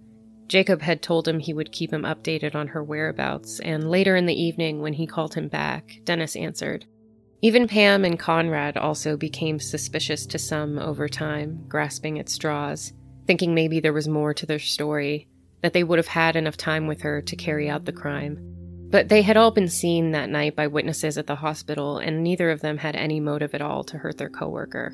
Jacob 0.53 0.83
had 0.83 1.01
told 1.01 1.27
him 1.27 1.39
he 1.39 1.55
would 1.55 1.73
keep 1.73 1.91
him 1.91 2.03
updated 2.03 2.55
on 2.55 2.69
her 2.69 2.85
whereabouts, 2.85 3.59
and 3.61 3.91
later 3.91 4.17
in 4.17 4.27
the 4.27 4.39
evening, 4.39 4.83
when 4.83 4.93
he 4.93 5.07
called 5.07 5.33
him 5.33 5.49
back, 5.49 5.99
Dennis 6.05 6.37
answered. 6.37 6.85
Even 7.41 7.67
Pam 7.67 8.05
and 8.05 8.19
Conrad 8.19 8.77
also 8.77 9.17
became 9.17 9.59
suspicious 9.59 10.27
to 10.27 10.39
some 10.39 10.79
over 10.79 11.09
time, 11.09 11.65
grasping 11.69 12.19
at 12.19 12.29
straws, 12.29 12.93
thinking 13.27 13.55
maybe 13.55 13.81
there 13.81 13.95
was 13.95 14.07
more 14.07 14.35
to 14.35 14.45
their 14.45 14.59
story, 14.59 15.27
that 15.63 15.73
they 15.73 15.83
would 15.83 15.99
have 15.99 16.09
had 16.09 16.37
enough 16.37 16.59
time 16.59 16.87
with 16.87 17.01
her 17.01 17.23
to 17.23 17.35
carry 17.35 17.71
out 17.71 17.87
the 17.87 17.91
crime. 17.91 18.37
But 18.91 19.09
they 19.09 19.23
had 19.23 19.39
all 19.39 19.53
been 19.53 19.69
seen 19.69 20.11
that 20.11 20.29
night 20.29 20.55
by 20.55 20.67
witnesses 20.67 21.17
at 21.17 21.27
the 21.27 21.37
hospital, 21.37 21.97
and 21.97 22.23
neither 22.23 22.51
of 22.51 22.61
them 22.61 22.77
had 22.77 22.95
any 22.95 23.21
motive 23.21 23.55
at 23.55 23.63
all 23.63 23.85
to 23.85 23.97
hurt 23.97 24.19
their 24.19 24.29
coworker. 24.29 24.93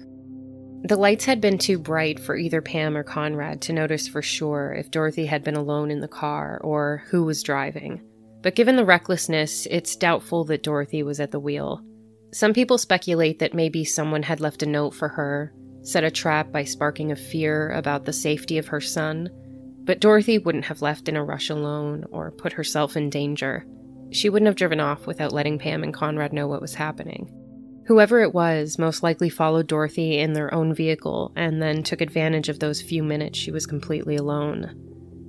The 0.83 0.97
lights 0.97 1.25
had 1.25 1.41
been 1.41 1.59
too 1.59 1.79
bright 1.79 2.21
for 2.21 2.37
either 2.37 2.62
Pam 2.62 2.97
or 2.97 3.03
Conrad 3.03 3.61
to 3.62 3.73
notice 3.73 4.07
for 4.07 4.23
sure 4.23 4.73
if 4.73 4.91
Dorothy 4.91 5.27
had 5.27 5.43
been 5.43 5.57
alone 5.57 5.91
in 5.91 6.01
the 6.01 6.09
car 6.09 6.61
or 6.62 7.03
who 7.11 7.25
was 7.25 7.43
driving. 7.43 8.01
But 8.43 8.55
given 8.55 8.77
the 8.77 8.85
recklessness, 8.85 9.67
it's 9.71 9.97
doubtful 9.97 10.45
that 10.45 10.62
Dorothy 10.62 11.03
was 11.03 11.19
at 11.19 11.33
the 11.33 11.41
wheel. 11.41 11.83
Some 12.33 12.55
people 12.55 12.79
speculate 12.79 13.41
that 13.41 13.55
maybe 13.55 13.85
someone 13.85 14.23
had 14.23 14.41
left 14.41 14.62
a 14.62 14.67
note 14.67 14.95
for 14.95 15.09
her, 15.09 15.53
set 15.83 16.05
a 16.05 16.11
trap 16.11 16.53
by 16.53 16.62
sparking 16.64 17.11
a 17.11 17.17
fear 17.17 17.73
about 17.73 18.05
the 18.05 18.12
safety 18.12 18.59
of 18.59 18.69
her 18.69 18.81
son, 18.81 19.31
but 19.85 20.01
Dorothy 20.01 20.38
wouldn't 20.38 20.67
have 20.67 20.83
left 20.83 21.09
in 21.09 21.17
a 21.17 21.25
rush 21.25 21.51
alone 21.51 22.05
or 22.12 22.31
put 22.31 22.53
herself 22.53 22.97
in 22.97 23.11
danger. 23.11 23.67
She 24.12 24.29
wouldn't 24.29 24.47
have 24.47 24.57
driven 24.57 24.81
off 24.81 25.07
without 25.07 25.33
letting 25.33 25.59
Pam 25.59 25.83
and 25.83 25.93
Conrad 25.93 26.33
know 26.33 26.47
what 26.47 26.61
was 26.61 26.75
happening. 26.75 27.35
Whoever 27.88 28.20
it 28.20 28.35
was 28.35 28.79
most 28.79 29.03
likely 29.03 29.31
followed 29.31 29.66
Dorothy 29.66 30.18
in 30.18 30.35
their 30.35 30.53
own 30.53 30.74
vehicle 30.74 31.33
and 31.35 31.62
then 31.62 31.83
took 31.83 32.03
advantage 32.03 32.51
of 32.51 32.59
those 32.59 32.83
few 32.83 33.03
minutes 33.03 33.38
she 33.38 33.51
was 33.51 33.64
completely 33.64 34.14
alone. 34.14 34.74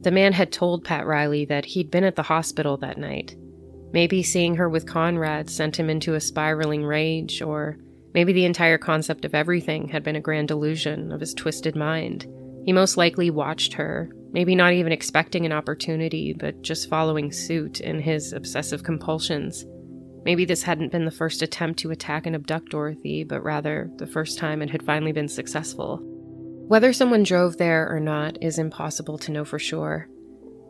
The 0.02 0.12
man 0.12 0.34
had 0.34 0.52
told 0.52 0.84
Pat 0.84 1.08
Riley 1.08 1.46
that 1.46 1.64
he'd 1.64 1.90
been 1.90 2.04
at 2.04 2.18
the 2.18 2.24
hospital 2.24 2.76
that 2.78 2.98
night. 2.98 3.34
Maybe 3.94 4.22
seeing 4.22 4.58
her 4.58 4.68
with 4.68 4.86
Conrad 4.86 5.50
sent 5.50 5.80
him 5.80 5.90
into 5.90 6.16
a 6.16 6.20
spiraling 6.20 6.84
rage, 6.84 7.42
or 7.42 7.78
maybe 8.14 8.34
the 8.34 8.44
entire 8.44 8.78
concept 8.78 9.24
of 9.24 9.34
everything 9.34 9.88
had 9.88 10.04
been 10.04 10.18
a 10.18 10.22
grand 10.22 10.50
delusion 10.50 11.14
of 11.14 11.22
his 11.22 11.34
twisted 11.34 11.78
mind. 11.78 12.28
He 12.66 12.74
most 12.74 12.98
likely 12.98 13.30
watched 13.30 13.72
her, 13.76 14.10
maybe 14.34 14.54
not 14.54 14.74
even 14.74 14.92
expecting 14.92 15.46
an 15.46 15.54
opportunity, 15.54 16.34
but 16.38 16.62
just 16.62 16.90
following 16.90 17.32
suit 17.32 17.80
in 17.80 18.02
his 18.02 18.34
obsessive 18.34 18.84
compulsions. 18.84 19.66
Maybe 20.26 20.46
this 20.46 20.64
hadn't 20.64 20.92
been 20.92 21.06
the 21.06 21.12
first 21.12 21.42
attempt 21.42 21.80
to 21.80 21.92
attack 21.92 22.26
and 22.26 22.36
abduct 22.36 22.70
Dorothy, 22.70 23.24
but 23.24 23.44
rather 23.44 23.90
the 23.98 24.08
first 24.08 24.38
time 24.38 24.62
it 24.62 24.70
had 24.70 24.84
finally 24.84 25.12
been 25.12 25.28
successful. 25.28 26.02
Whether 26.68 26.94
someone 26.94 27.24
drove 27.24 27.58
there 27.58 27.90
or 27.90 28.00
not 28.00 28.38
is 28.44 28.60
impossible 28.60 29.18
to 29.20 29.32
know 29.32 29.46
for 29.46 29.58
sure. 29.58 30.08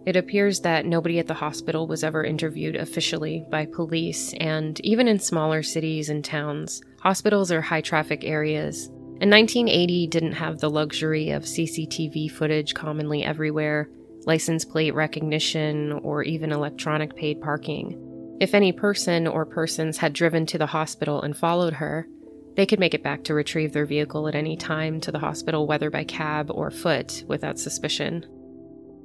It 0.05 0.15
appears 0.15 0.61
that 0.61 0.85
nobody 0.85 1.19
at 1.19 1.27
the 1.27 1.33
hospital 1.33 1.87
was 1.87 2.03
ever 2.03 2.23
interviewed 2.23 2.75
officially 2.75 3.45
by 3.51 3.65
police, 3.65 4.33
and 4.39 4.79
even 4.81 5.07
in 5.07 5.19
smaller 5.19 5.61
cities 5.61 6.09
and 6.09 6.23
towns, 6.23 6.81
hospitals 7.01 7.51
are 7.51 7.61
high 7.61 7.81
traffic 7.81 8.23
areas. 8.23 8.87
And 9.21 9.29
1980 9.29 10.07
didn't 10.07 10.31
have 10.31 10.59
the 10.59 10.69
luxury 10.69 11.31
of 11.31 11.43
CCTV 11.43 12.31
footage 12.31 12.73
commonly 12.73 13.23
everywhere, 13.25 13.89
license 14.25 14.63
plate 14.63 14.95
recognition, 14.95 15.91
or 15.91 16.23
even 16.23 16.53
electronic 16.53 17.15
paid 17.17 17.41
parking. 17.41 18.08
If 18.39 18.53
any 18.53 18.71
person 18.71 19.27
or 19.27 19.45
persons 19.45 19.97
had 19.97 20.13
driven 20.13 20.45
to 20.47 20.57
the 20.57 20.65
hospital 20.65 21.21
and 21.21 21.35
followed 21.35 21.73
her, 21.73 22.07
they 22.55 22.65
could 22.65 22.79
make 22.79 22.93
it 22.93 23.03
back 23.03 23.23
to 23.25 23.33
retrieve 23.33 23.73
their 23.73 23.85
vehicle 23.85 24.27
at 24.27 24.35
any 24.35 24.55
time 24.55 25.01
to 25.01 25.11
the 25.11 25.19
hospital, 25.19 25.67
whether 25.67 25.89
by 25.89 26.05
cab 26.05 26.49
or 26.49 26.71
foot, 26.71 27.23
without 27.27 27.59
suspicion. 27.59 28.25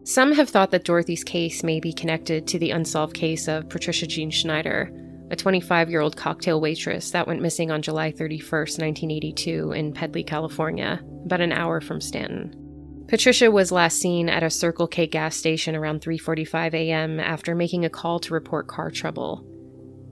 Some 0.05 0.33
have 0.33 0.49
thought 0.51 0.70
that 0.70 0.85
Dorothy's 0.85 1.25
case 1.25 1.64
may 1.64 1.81
be 1.81 1.92
connected 1.92 2.47
to 2.47 2.59
the 2.59 2.70
unsolved 2.70 3.14
case 3.14 3.49
of 3.49 3.68
Patricia 3.68 4.07
Jean 4.07 4.31
Schneider, 4.31 4.92
a 5.31 5.37
25 5.37 5.90
year 5.90 6.01
old 6.01 6.16
cocktail 6.16 6.61
waitress 6.61 7.11
that 7.11 7.27
went 7.27 7.42
missing 7.42 7.70
on 7.70 7.83
July 7.83 8.12
31, 8.12 8.49
1982, 8.51 9.73
in 9.73 9.92
Pedley, 9.92 10.23
California, 10.23 11.01
about 11.25 11.40
an 11.40 11.53
hour 11.53 11.81
from 11.81 12.01
Stanton. 12.01 12.63
Patricia 13.07 13.51
was 13.51 13.71
last 13.71 13.99
seen 13.99 14.29
at 14.29 14.43
a 14.43 14.51
Circle 14.51 14.87
K 14.87 15.07
gas 15.07 15.37
station 15.37 15.77
around 15.77 16.01
3:45 16.01 16.75
a.m. 16.75 17.21
after 17.21 17.55
making 17.55 17.85
a 17.85 17.90
call 17.90 18.19
to 18.21 18.35
report 18.35 18.67
car 18.67 18.90
trouble. 18.90 19.45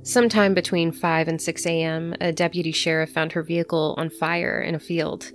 Sometime 0.05 0.52
between 0.52 0.92
5 0.92 1.28
and 1.28 1.40
6 1.40 1.66
a.m., 1.66 2.14
a 2.20 2.33
deputy 2.33 2.72
sheriff 2.72 3.11
found 3.11 3.33
her 3.33 3.42
vehicle 3.42 3.94
on 3.96 4.11
fire 4.11 4.61
in 4.61 4.74
a 4.74 4.81
field. 4.81 5.31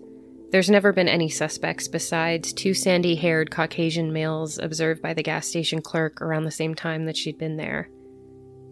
There's 0.52 0.70
never 0.70 0.94
been 0.94 1.10
any 1.10 1.30
suspects 1.30 1.88
besides 1.88 2.54
two 2.54 2.74
sandy 2.74 3.16
haired 3.16 3.50
Caucasian 3.50 4.14
males 4.14 4.60
observed 4.60 5.02
by 5.02 5.14
the 5.14 5.24
gas 5.24 5.48
station 5.48 5.82
clerk 5.82 6.22
around 6.22 6.44
the 6.44 6.52
same 6.52 6.76
time 6.76 7.06
that 7.06 7.18
she'd 7.18 7.38
been 7.38 7.58
there. 7.58 7.90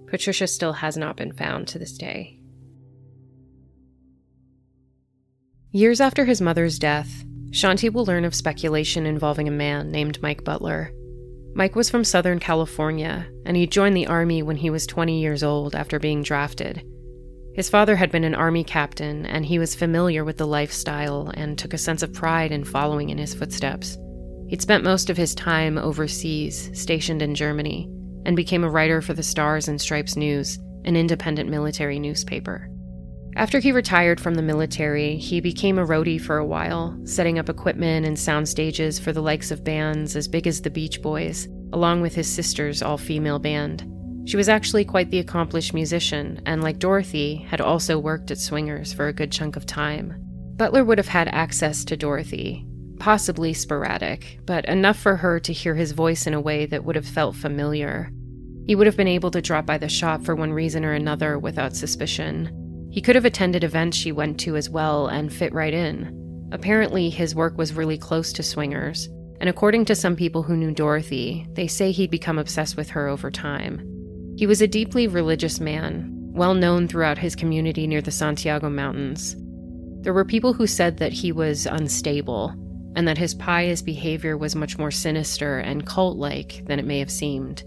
Patricia 0.08 0.48
still 0.48 0.74
has 0.74 0.96
not 0.96 1.18
been 1.18 1.34
found 1.34 1.68
to 1.70 1.80
this 1.80 1.98
day. 1.98 2.40
Years 5.72 6.00
after 6.00 6.24
his 6.24 6.40
mother's 6.40 6.80
death, 6.80 7.26
Shanti 7.52 7.92
will 7.92 8.06
learn 8.06 8.26
of 8.26 8.36
speculation 8.36 9.06
involving 9.06 9.48
a 9.48 9.52
man 9.52 9.92
named 9.92 10.22
Mike 10.22 10.44
Butler. 10.44 10.92
Mike 11.54 11.76
was 11.76 11.90
from 11.90 12.04
Southern 12.04 12.40
California, 12.40 13.28
and 13.46 13.56
he 13.56 13.66
joined 13.66 13.96
the 13.96 14.08
Army 14.08 14.44
when 14.44 14.58
he 14.58 14.70
was 14.70 14.86
20 14.86 15.22
years 15.22 15.42
old 15.42 15.74
after 15.74 16.00
being 16.00 16.22
drafted. 16.22 16.84
His 17.54 17.70
father 17.70 17.96
had 17.96 18.12
been 18.12 18.26
an 18.26 18.36
Army 18.36 18.66
captain, 18.66 19.26
and 19.26 19.46
he 19.46 19.58
was 19.58 19.74
familiar 19.74 20.26
with 20.26 20.38
the 20.38 20.46
lifestyle 20.46 21.32
and 21.36 21.58
took 21.58 21.74
a 21.74 21.78
sense 21.78 22.04
of 22.04 22.14
pride 22.14 22.52
in 22.52 22.66
following 22.66 23.10
in 23.10 23.18
his 23.18 23.34
footsteps. 23.34 23.98
He'd 24.50 24.62
spent 24.62 24.84
most 24.84 25.10
of 25.10 25.16
his 25.16 25.34
time 25.34 25.78
overseas, 25.78 26.70
stationed 26.74 27.22
in 27.22 27.34
Germany, 27.34 27.90
and 28.26 28.36
became 28.36 28.66
a 28.66 28.70
writer 28.70 29.02
for 29.02 29.14
the 29.14 29.24
Stars 29.24 29.70
and 29.70 29.80
Stripes 29.80 30.18
News, 30.18 30.60
an 30.84 30.98
independent 30.98 31.50
military 31.50 32.00
newspaper. 32.00 32.70
After 33.38 33.60
he 33.60 33.74
retired 33.74 34.22
from 34.22 34.36
the 34.36 34.42
military, 34.42 35.18
he 35.18 35.42
became 35.42 35.78
a 35.78 35.86
roadie 35.86 36.22
for 36.22 36.38
a 36.38 36.46
while, 36.46 36.98
setting 37.04 37.38
up 37.38 37.50
equipment 37.50 38.06
and 38.06 38.18
sound 38.18 38.48
stages 38.48 38.98
for 38.98 39.12
the 39.12 39.22
likes 39.22 39.52
of 39.52 39.64
bands 39.64 40.16
as 40.16 40.30
big 40.30 40.48
as 40.48 40.62
the 40.62 40.70
Beach 40.70 41.02
Boys, 41.02 41.50
along 41.74 42.02
with 42.02 42.16
his 42.16 42.34
sister's 42.34 42.82
all 42.82 42.98
female 42.98 43.38
band. 43.38 43.92
She 44.26 44.38
was 44.38 44.48
actually 44.48 44.86
quite 44.86 45.12
the 45.12 45.20
accomplished 45.20 45.74
musician, 45.74 46.42
and 46.46 46.64
like 46.64 46.80
Dorothy, 46.80 47.36
had 47.50 47.60
also 47.60 48.00
worked 48.00 48.32
at 48.32 48.38
Swingers 48.38 48.94
for 48.94 49.10
a 49.10 49.14
good 49.14 49.34
chunk 49.34 49.58
of 49.58 49.66
time. 49.66 50.16
Butler 50.56 50.86
would 50.86 50.98
have 50.98 51.10
had 51.10 51.28
access 51.28 51.84
to 51.86 51.98
Dorothy, 51.98 52.66
possibly 53.00 53.54
sporadic, 53.54 54.40
but 54.46 54.64
enough 54.66 54.98
for 54.98 55.18
her 55.18 55.42
to 55.42 55.52
hear 55.52 55.76
his 55.76 55.92
voice 55.92 56.26
in 56.26 56.34
a 56.34 56.42
way 56.42 56.66
that 56.68 56.86
would 56.86 56.96
have 56.96 57.06
felt 57.06 57.36
familiar. 57.36 58.10
He 58.66 58.76
would 58.76 58.88
have 58.88 58.98
been 58.98 59.10
able 59.10 59.30
to 59.32 59.42
drop 59.42 59.66
by 59.66 59.78
the 59.78 59.90
shop 59.90 60.24
for 60.24 60.36
one 60.36 60.54
reason 60.54 60.86
or 60.86 60.94
another 60.94 61.38
without 61.38 61.76
suspicion. 61.76 62.65
He 62.96 63.02
could 63.02 63.16
have 63.16 63.26
attended 63.26 63.66
events 63.66 63.98
she 63.98 64.14
went 64.14 64.40
to 64.40 64.56
as 64.56 64.70
well 64.70 65.08
and 65.08 65.32
fit 65.32 65.54
right 65.54 65.74
in. 65.74 66.48
Apparently, 66.54 67.10
his 67.10 67.36
work 67.36 67.58
was 67.58 67.74
really 67.74 67.98
close 67.98 68.32
to 68.32 68.42
swingers, 68.42 69.10
and 69.42 69.50
according 69.50 69.84
to 69.86 69.96
some 69.96 70.16
people 70.16 70.44
who 70.44 70.56
knew 70.56 70.72
Dorothy, 70.72 71.46
they 71.56 71.68
say 71.68 71.92
he'd 71.92 72.10
become 72.10 72.40
obsessed 72.40 72.78
with 72.78 72.90
her 72.92 73.10
over 73.10 73.30
time. 73.30 73.82
He 74.38 74.48
was 74.48 74.62
a 74.62 74.68
deeply 74.68 75.08
religious 75.08 75.60
man, 75.60 76.10
well 76.32 76.54
known 76.54 76.88
throughout 76.88 77.18
his 77.18 77.36
community 77.36 77.86
near 77.86 78.02
the 78.02 78.12
Santiago 78.12 78.70
Mountains. 78.70 79.36
There 80.02 80.14
were 80.14 80.24
people 80.24 80.54
who 80.54 80.66
said 80.66 80.96
that 81.00 81.12
he 81.12 81.34
was 81.34 81.66
unstable, 81.66 82.54
and 82.96 83.06
that 83.10 83.18
his 83.18 83.36
pious 83.36 83.82
behavior 83.82 84.38
was 84.38 84.56
much 84.56 84.78
more 84.78 84.92
sinister 84.92 85.60
and 85.60 85.86
cult 85.86 86.16
like 86.16 86.64
than 86.66 86.80
it 86.80 86.86
may 86.86 87.00
have 87.00 87.12
seemed. 87.12 87.62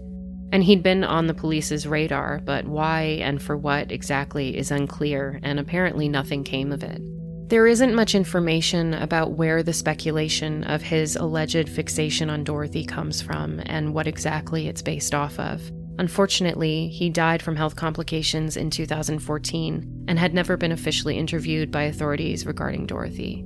And 0.51 0.63
he'd 0.63 0.83
been 0.83 1.03
on 1.03 1.27
the 1.27 1.33
police's 1.33 1.85
radar, 1.87 2.41
but 2.43 2.65
why 2.65 3.19
and 3.21 3.41
for 3.41 3.55
what 3.55 3.91
exactly 3.91 4.57
is 4.57 4.71
unclear, 4.71 5.39
and 5.43 5.59
apparently 5.59 6.09
nothing 6.09 6.43
came 6.43 6.71
of 6.71 6.83
it. 6.83 7.01
There 7.49 7.65
isn't 7.65 7.95
much 7.95 8.13
information 8.13 8.93
about 8.93 9.31
where 9.31 9.63
the 9.63 9.73
speculation 9.73 10.63
of 10.65 10.83
his 10.83 11.15
alleged 11.15 11.67
fixation 11.67 12.29
on 12.29 12.43
Dorothy 12.43 12.85
comes 12.85 13.23
from 13.23 13.59
and 13.65 13.93
what 13.93 14.05
exactly 14.05 14.67
it's 14.67 14.83
based 14.83 15.15
off 15.15 15.39
of. 15.39 15.71
Unfortunately, 15.97 16.89
he 16.89 17.09
died 17.09 17.41
from 17.41 17.55
health 17.55 17.75
complications 17.75 18.55
in 18.55 18.69
2014 18.69 20.05
and 20.07 20.19
had 20.19 20.33
never 20.33 20.57
been 20.57 20.71
officially 20.71 21.17
interviewed 21.17 21.71
by 21.71 21.83
authorities 21.83 22.45
regarding 22.45 22.85
Dorothy. 22.85 23.43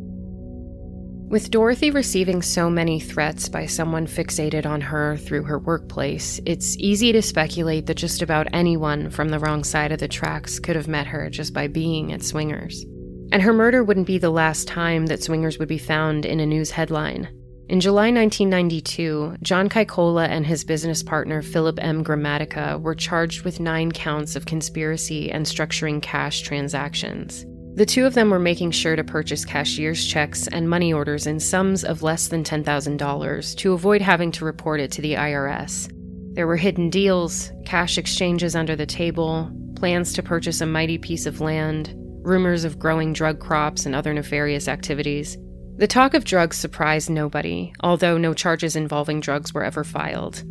With 1.33 1.49
Dorothy 1.49 1.89
receiving 1.89 2.43
so 2.43 2.69
many 2.69 2.99
threats 2.99 3.49
by 3.49 3.65
someone 3.65 4.05
fixated 4.05 4.67
on 4.67 4.81
her 4.81 5.17
through 5.17 5.45
her 5.45 5.57
workplace, 5.57 6.39
it's 6.45 6.77
easy 6.77 7.11
to 7.11 7.23
speculate 7.23 7.87
that 7.87 7.97
just 7.97 8.21
about 8.21 8.53
anyone 8.53 9.09
from 9.09 9.29
the 9.29 9.39
wrong 9.39 9.63
side 9.63 9.91
of 9.91 9.97
the 9.97 10.07
tracks 10.07 10.59
could 10.59 10.75
have 10.75 10.87
met 10.87 11.07
her 11.07 11.31
just 11.31 11.51
by 11.51 11.65
being 11.65 12.13
at 12.13 12.21
Swingers. 12.21 12.85
And 13.31 13.41
her 13.41 13.51
murder 13.51 13.83
wouldn't 13.83 14.05
be 14.05 14.19
the 14.19 14.29
last 14.29 14.67
time 14.67 15.07
that 15.07 15.23
Swingers 15.23 15.57
would 15.57 15.67
be 15.67 15.79
found 15.79 16.23
in 16.23 16.39
a 16.39 16.45
news 16.45 16.69
headline. 16.69 17.27
In 17.67 17.79
July 17.79 18.11
1992, 18.11 19.37
John 19.41 19.69
Kikola 19.69 20.27
and 20.27 20.45
his 20.45 20.63
business 20.63 21.01
partner 21.01 21.41
Philip 21.41 21.79
M. 21.81 22.03
Gramatica 22.03 22.79
were 22.79 22.93
charged 22.93 23.43
with 23.43 23.59
nine 23.59 23.91
counts 23.91 24.35
of 24.35 24.45
conspiracy 24.45 25.31
and 25.31 25.47
structuring 25.47 25.99
cash 25.99 26.43
transactions. 26.43 27.43
The 27.75 27.87
two 27.87 28.05
of 28.05 28.13
them 28.13 28.29
were 28.29 28.37
making 28.37 28.69
sure 28.69 28.95
to 28.95 29.03
purchase 29.03 29.43
cashier's 29.43 30.05
checks 30.05 30.47
and 30.47 30.69
money 30.69 30.93
orders 30.93 31.25
in 31.25 31.39
sums 31.39 31.83
of 31.83 32.03
less 32.03 32.27
than 32.27 32.43
$10,000 32.43 33.55
to 33.57 33.73
avoid 33.73 34.01
having 34.01 34.31
to 34.33 34.45
report 34.45 34.79
it 34.79 34.91
to 34.91 35.01
the 35.01 35.13
IRS. 35.13 35.91
There 36.35 36.45
were 36.45 36.55
hidden 36.55 36.91
deals, 36.91 37.51
cash 37.65 37.97
exchanges 37.97 38.55
under 38.55 38.75
the 38.75 38.85
table, 38.85 39.51
plans 39.75 40.13
to 40.13 40.23
purchase 40.23 40.61
a 40.61 40.67
mighty 40.67 40.99
piece 40.99 41.25
of 41.25 41.41
land, 41.41 41.95
rumors 42.21 42.63
of 42.63 42.77
growing 42.77 43.11
drug 43.11 43.39
crops, 43.39 43.87
and 43.87 43.95
other 43.95 44.13
nefarious 44.13 44.67
activities. 44.67 45.35
The 45.77 45.87
talk 45.87 46.13
of 46.13 46.25
drugs 46.25 46.57
surprised 46.57 47.09
nobody, 47.09 47.73
although 47.79 48.19
no 48.19 48.35
charges 48.35 48.75
involving 48.75 49.19
drugs 49.19 49.51
were 49.51 49.63
ever 49.63 49.83
filed. 49.83 50.43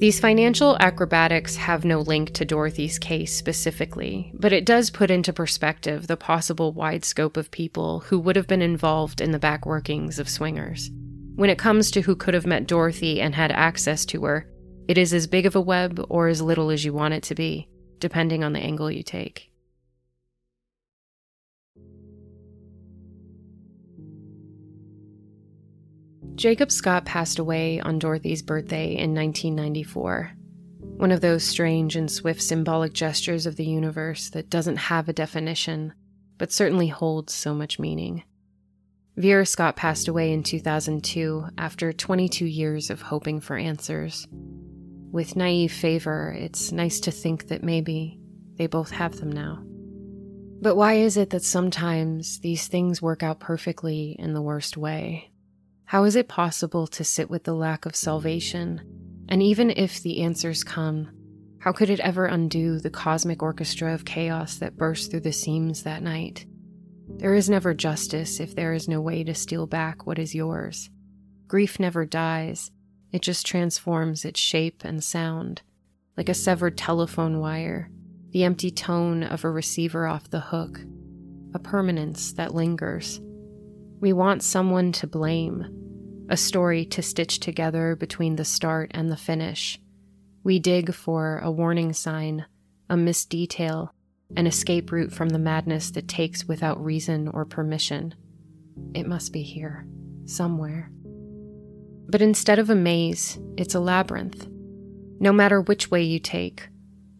These 0.00 0.20
financial 0.20 0.76
acrobatics 0.78 1.56
have 1.56 1.84
no 1.84 1.98
link 1.98 2.30
to 2.34 2.44
Dorothy's 2.44 3.00
case 3.00 3.34
specifically, 3.34 4.30
but 4.32 4.52
it 4.52 4.64
does 4.64 4.90
put 4.90 5.10
into 5.10 5.32
perspective 5.32 6.06
the 6.06 6.16
possible 6.16 6.72
wide 6.72 7.04
scope 7.04 7.36
of 7.36 7.50
people 7.50 8.00
who 8.00 8.20
would 8.20 8.36
have 8.36 8.46
been 8.46 8.62
involved 8.62 9.20
in 9.20 9.32
the 9.32 9.40
back 9.40 9.66
workings 9.66 10.20
of 10.20 10.28
swingers. 10.28 10.88
When 11.34 11.50
it 11.50 11.58
comes 11.58 11.90
to 11.90 12.02
who 12.02 12.14
could 12.14 12.34
have 12.34 12.46
met 12.46 12.68
Dorothy 12.68 13.20
and 13.20 13.34
had 13.34 13.50
access 13.50 14.04
to 14.06 14.24
her, 14.24 14.48
it 14.86 14.98
is 14.98 15.12
as 15.12 15.26
big 15.26 15.46
of 15.46 15.56
a 15.56 15.60
web 15.60 16.00
or 16.08 16.28
as 16.28 16.40
little 16.40 16.70
as 16.70 16.84
you 16.84 16.92
want 16.92 17.14
it 17.14 17.24
to 17.24 17.34
be, 17.34 17.68
depending 17.98 18.44
on 18.44 18.52
the 18.52 18.60
angle 18.60 18.92
you 18.92 19.02
take. 19.02 19.50
Jacob 26.38 26.70
Scott 26.70 27.04
passed 27.04 27.40
away 27.40 27.80
on 27.80 27.98
Dorothy's 27.98 28.42
birthday 28.42 28.94
in 28.94 29.12
1994. 29.12 30.30
One 30.78 31.10
of 31.10 31.20
those 31.20 31.42
strange 31.42 31.96
and 31.96 32.08
swift 32.08 32.40
symbolic 32.40 32.92
gestures 32.92 33.44
of 33.44 33.56
the 33.56 33.64
universe 33.64 34.30
that 34.30 34.48
doesn't 34.48 34.76
have 34.76 35.08
a 35.08 35.12
definition, 35.12 35.94
but 36.38 36.52
certainly 36.52 36.86
holds 36.86 37.34
so 37.34 37.54
much 37.54 37.80
meaning. 37.80 38.22
Vera 39.16 39.44
Scott 39.44 39.74
passed 39.74 40.06
away 40.06 40.30
in 40.32 40.44
2002 40.44 41.48
after 41.58 41.92
22 41.92 42.46
years 42.46 42.88
of 42.88 43.02
hoping 43.02 43.40
for 43.40 43.56
answers. 43.56 44.28
With 45.10 45.34
naive 45.34 45.72
favor, 45.72 46.36
it's 46.38 46.70
nice 46.70 47.00
to 47.00 47.10
think 47.10 47.48
that 47.48 47.64
maybe 47.64 48.20
they 48.54 48.68
both 48.68 48.92
have 48.92 49.16
them 49.16 49.32
now. 49.32 49.64
But 50.62 50.76
why 50.76 50.94
is 50.98 51.16
it 51.16 51.30
that 51.30 51.42
sometimes 51.42 52.38
these 52.38 52.68
things 52.68 53.02
work 53.02 53.24
out 53.24 53.40
perfectly 53.40 54.14
in 54.20 54.34
the 54.34 54.42
worst 54.42 54.76
way? 54.76 55.32
How 55.88 56.04
is 56.04 56.16
it 56.16 56.28
possible 56.28 56.86
to 56.88 57.02
sit 57.02 57.30
with 57.30 57.44
the 57.44 57.54
lack 57.54 57.86
of 57.86 57.96
salvation? 57.96 58.82
And 59.30 59.42
even 59.42 59.70
if 59.70 60.02
the 60.02 60.20
answers 60.20 60.62
come, 60.62 61.08
how 61.60 61.72
could 61.72 61.88
it 61.88 62.00
ever 62.00 62.26
undo 62.26 62.78
the 62.78 62.90
cosmic 62.90 63.42
orchestra 63.42 63.94
of 63.94 64.04
chaos 64.04 64.56
that 64.56 64.76
burst 64.76 65.10
through 65.10 65.20
the 65.20 65.32
seams 65.32 65.84
that 65.84 66.02
night? 66.02 66.44
There 67.16 67.32
is 67.32 67.48
never 67.48 67.72
justice 67.72 68.38
if 68.38 68.54
there 68.54 68.74
is 68.74 68.86
no 68.86 69.00
way 69.00 69.24
to 69.24 69.34
steal 69.34 69.66
back 69.66 70.06
what 70.06 70.18
is 70.18 70.34
yours. 70.34 70.90
Grief 71.46 71.80
never 71.80 72.04
dies, 72.04 72.70
it 73.10 73.22
just 73.22 73.46
transforms 73.46 74.26
its 74.26 74.38
shape 74.38 74.84
and 74.84 75.02
sound, 75.02 75.62
like 76.18 76.28
a 76.28 76.34
severed 76.34 76.76
telephone 76.76 77.40
wire, 77.40 77.90
the 78.32 78.44
empty 78.44 78.70
tone 78.70 79.22
of 79.22 79.42
a 79.42 79.50
receiver 79.50 80.06
off 80.06 80.28
the 80.28 80.40
hook, 80.40 80.80
a 81.54 81.58
permanence 81.58 82.34
that 82.34 82.54
lingers. 82.54 83.22
We 84.00 84.12
want 84.12 84.44
someone 84.44 84.92
to 84.92 85.08
blame, 85.08 86.26
a 86.28 86.36
story 86.36 86.84
to 86.86 87.02
stitch 87.02 87.40
together 87.40 87.96
between 87.96 88.36
the 88.36 88.44
start 88.44 88.92
and 88.94 89.10
the 89.10 89.16
finish. 89.16 89.80
We 90.44 90.60
dig 90.60 90.94
for 90.94 91.38
a 91.38 91.50
warning 91.50 91.92
sign, 91.92 92.46
a 92.88 92.96
missed 92.96 93.28
detail, 93.28 93.92
an 94.36 94.46
escape 94.46 94.92
route 94.92 95.12
from 95.12 95.30
the 95.30 95.38
madness 95.40 95.90
that 95.92 96.06
takes 96.06 96.46
without 96.46 96.82
reason 96.82 97.26
or 97.26 97.44
permission. 97.44 98.14
It 98.94 99.08
must 99.08 99.32
be 99.32 99.42
here, 99.42 99.84
somewhere. 100.26 100.92
But 102.08 102.22
instead 102.22 102.60
of 102.60 102.70
a 102.70 102.76
maze, 102.76 103.36
it's 103.56 103.74
a 103.74 103.80
labyrinth. 103.80 104.46
No 105.18 105.32
matter 105.32 105.60
which 105.60 105.90
way 105.90 106.04
you 106.04 106.20
take, 106.20 106.68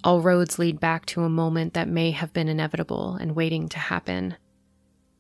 all 0.05 0.21
roads 0.21 0.61
lead 0.61 0.79
back 0.79 1.07
to 1.07 1.25
a 1.25 1.29
moment 1.29 1.75
that 1.75 1.89
may 1.89 2.13
have 2.13 2.33
been 2.33 2.47
inevitable 2.47 3.15
and 3.17 3.35
waiting 3.35 3.69
to 3.71 3.81
happen 3.81 4.37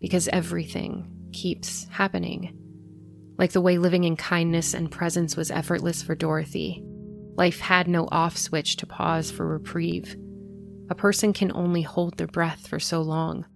because 0.01 0.29
everything 0.29 1.31
keeps 1.33 1.87
happening. 1.91 2.57
Like 3.37 3.53
the 3.53 3.61
way 3.61 3.79
living 3.79 4.05
in 4.05 4.17
kindness 4.17 4.75
and 4.75 4.91
presence 4.91 5.37
was 5.37 5.51
effortless 5.51 6.03
for 6.03 6.15
Dorothy, 6.15 6.83
life 7.37 7.61
had 7.61 7.87
no 7.87 8.09
off 8.11 8.37
switch 8.37 8.77
to 8.77 8.87
pause 8.87 9.31
for 9.31 9.47
reprieve. 9.47 10.17
A 10.91 10.95
person 10.95 11.33
can 11.33 11.53
only 11.55 11.83
hold 11.83 12.17
their 12.17 12.27
breath 12.27 12.67
for 12.67 12.81
so 12.81 13.01
long. 13.01 13.47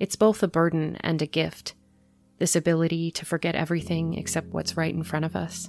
It's 0.00 0.16
both 0.16 0.42
a 0.42 0.48
burden 0.48 0.96
and 1.00 1.20
a 1.20 1.26
gift, 1.26 1.74
this 2.38 2.56
ability 2.56 3.10
to 3.12 3.26
forget 3.26 3.54
everything 3.54 4.14
except 4.14 4.48
what's 4.48 4.76
right 4.76 4.94
in 4.94 5.02
front 5.02 5.24
of 5.24 5.36
us. 5.36 5.68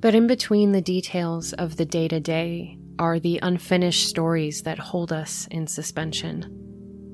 But 0.00 0.14
in 0.14 0.26
between 0.26 0.72
the 0.72 0.80
details 0.80 1.52
of 1.52 1.76
the 1.76 1.84
day 1.84 2.08
to 2.08 2.20
day 2.20 2.78
are 2.98 3.18
the 3.18 3.38
unfinished 3.42 4.08
stories 4.08 4.62
that 4.62 4.78
hold 4.78 5.12
us 5.12 5.46
in 5.50 5.66
suspension. 5.66 6.69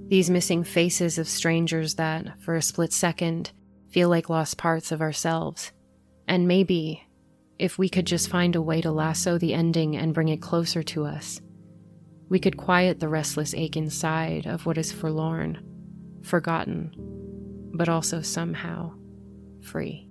These 0.09 0.31
missing 0.31 0.62
faces 0.62 1.19
of 1.19 1.29
strangers 1.29 1.97
that, 1.97 2.40
for 2.40 2.55
a 2.55 2.62
split 2.62 2.92
second, 2.92 3.53
feel 3.90 4.09
like 4.09 4.29
lost 4.29 4.57
parts 4.57 4.92
of 4.92 5.01
ourselves. 5.01 5.73
And 6.29 6.47
maybe, 6.47 7.03
if 7.59 7.79
we 7.79 7.88
could 7.88 8.07
just 8.07 8.29
find 8.29 8.55
a 8.55 8.62
way 8.62 8.81
to 8.81 8.92
lasso 8.92 9.38
the 9.38 9.55
ending 9.55 9.97
and 9.97 10.14
bring 10.14 10.29
it 10.29 10.42
closer 10.42 10.83
to 10.85 11.05
us, 11.05 11.40
we 12.29 12.38
could 12.38 12.57
quiet 12.57 13.01
the 13.01 13.09
restless 13.09 13.55
ache 13.55 13.77
inside 13.77 14.47
of 14.47 14.66
what 14.66 14.79
is 14.79 14.92
forlorn, 14.92 15.61
forgotten, 16.23 16.92
but 17.75 17.88
also 17.88 18.21
somehow 18.21 18.92
free. 19.62 20.06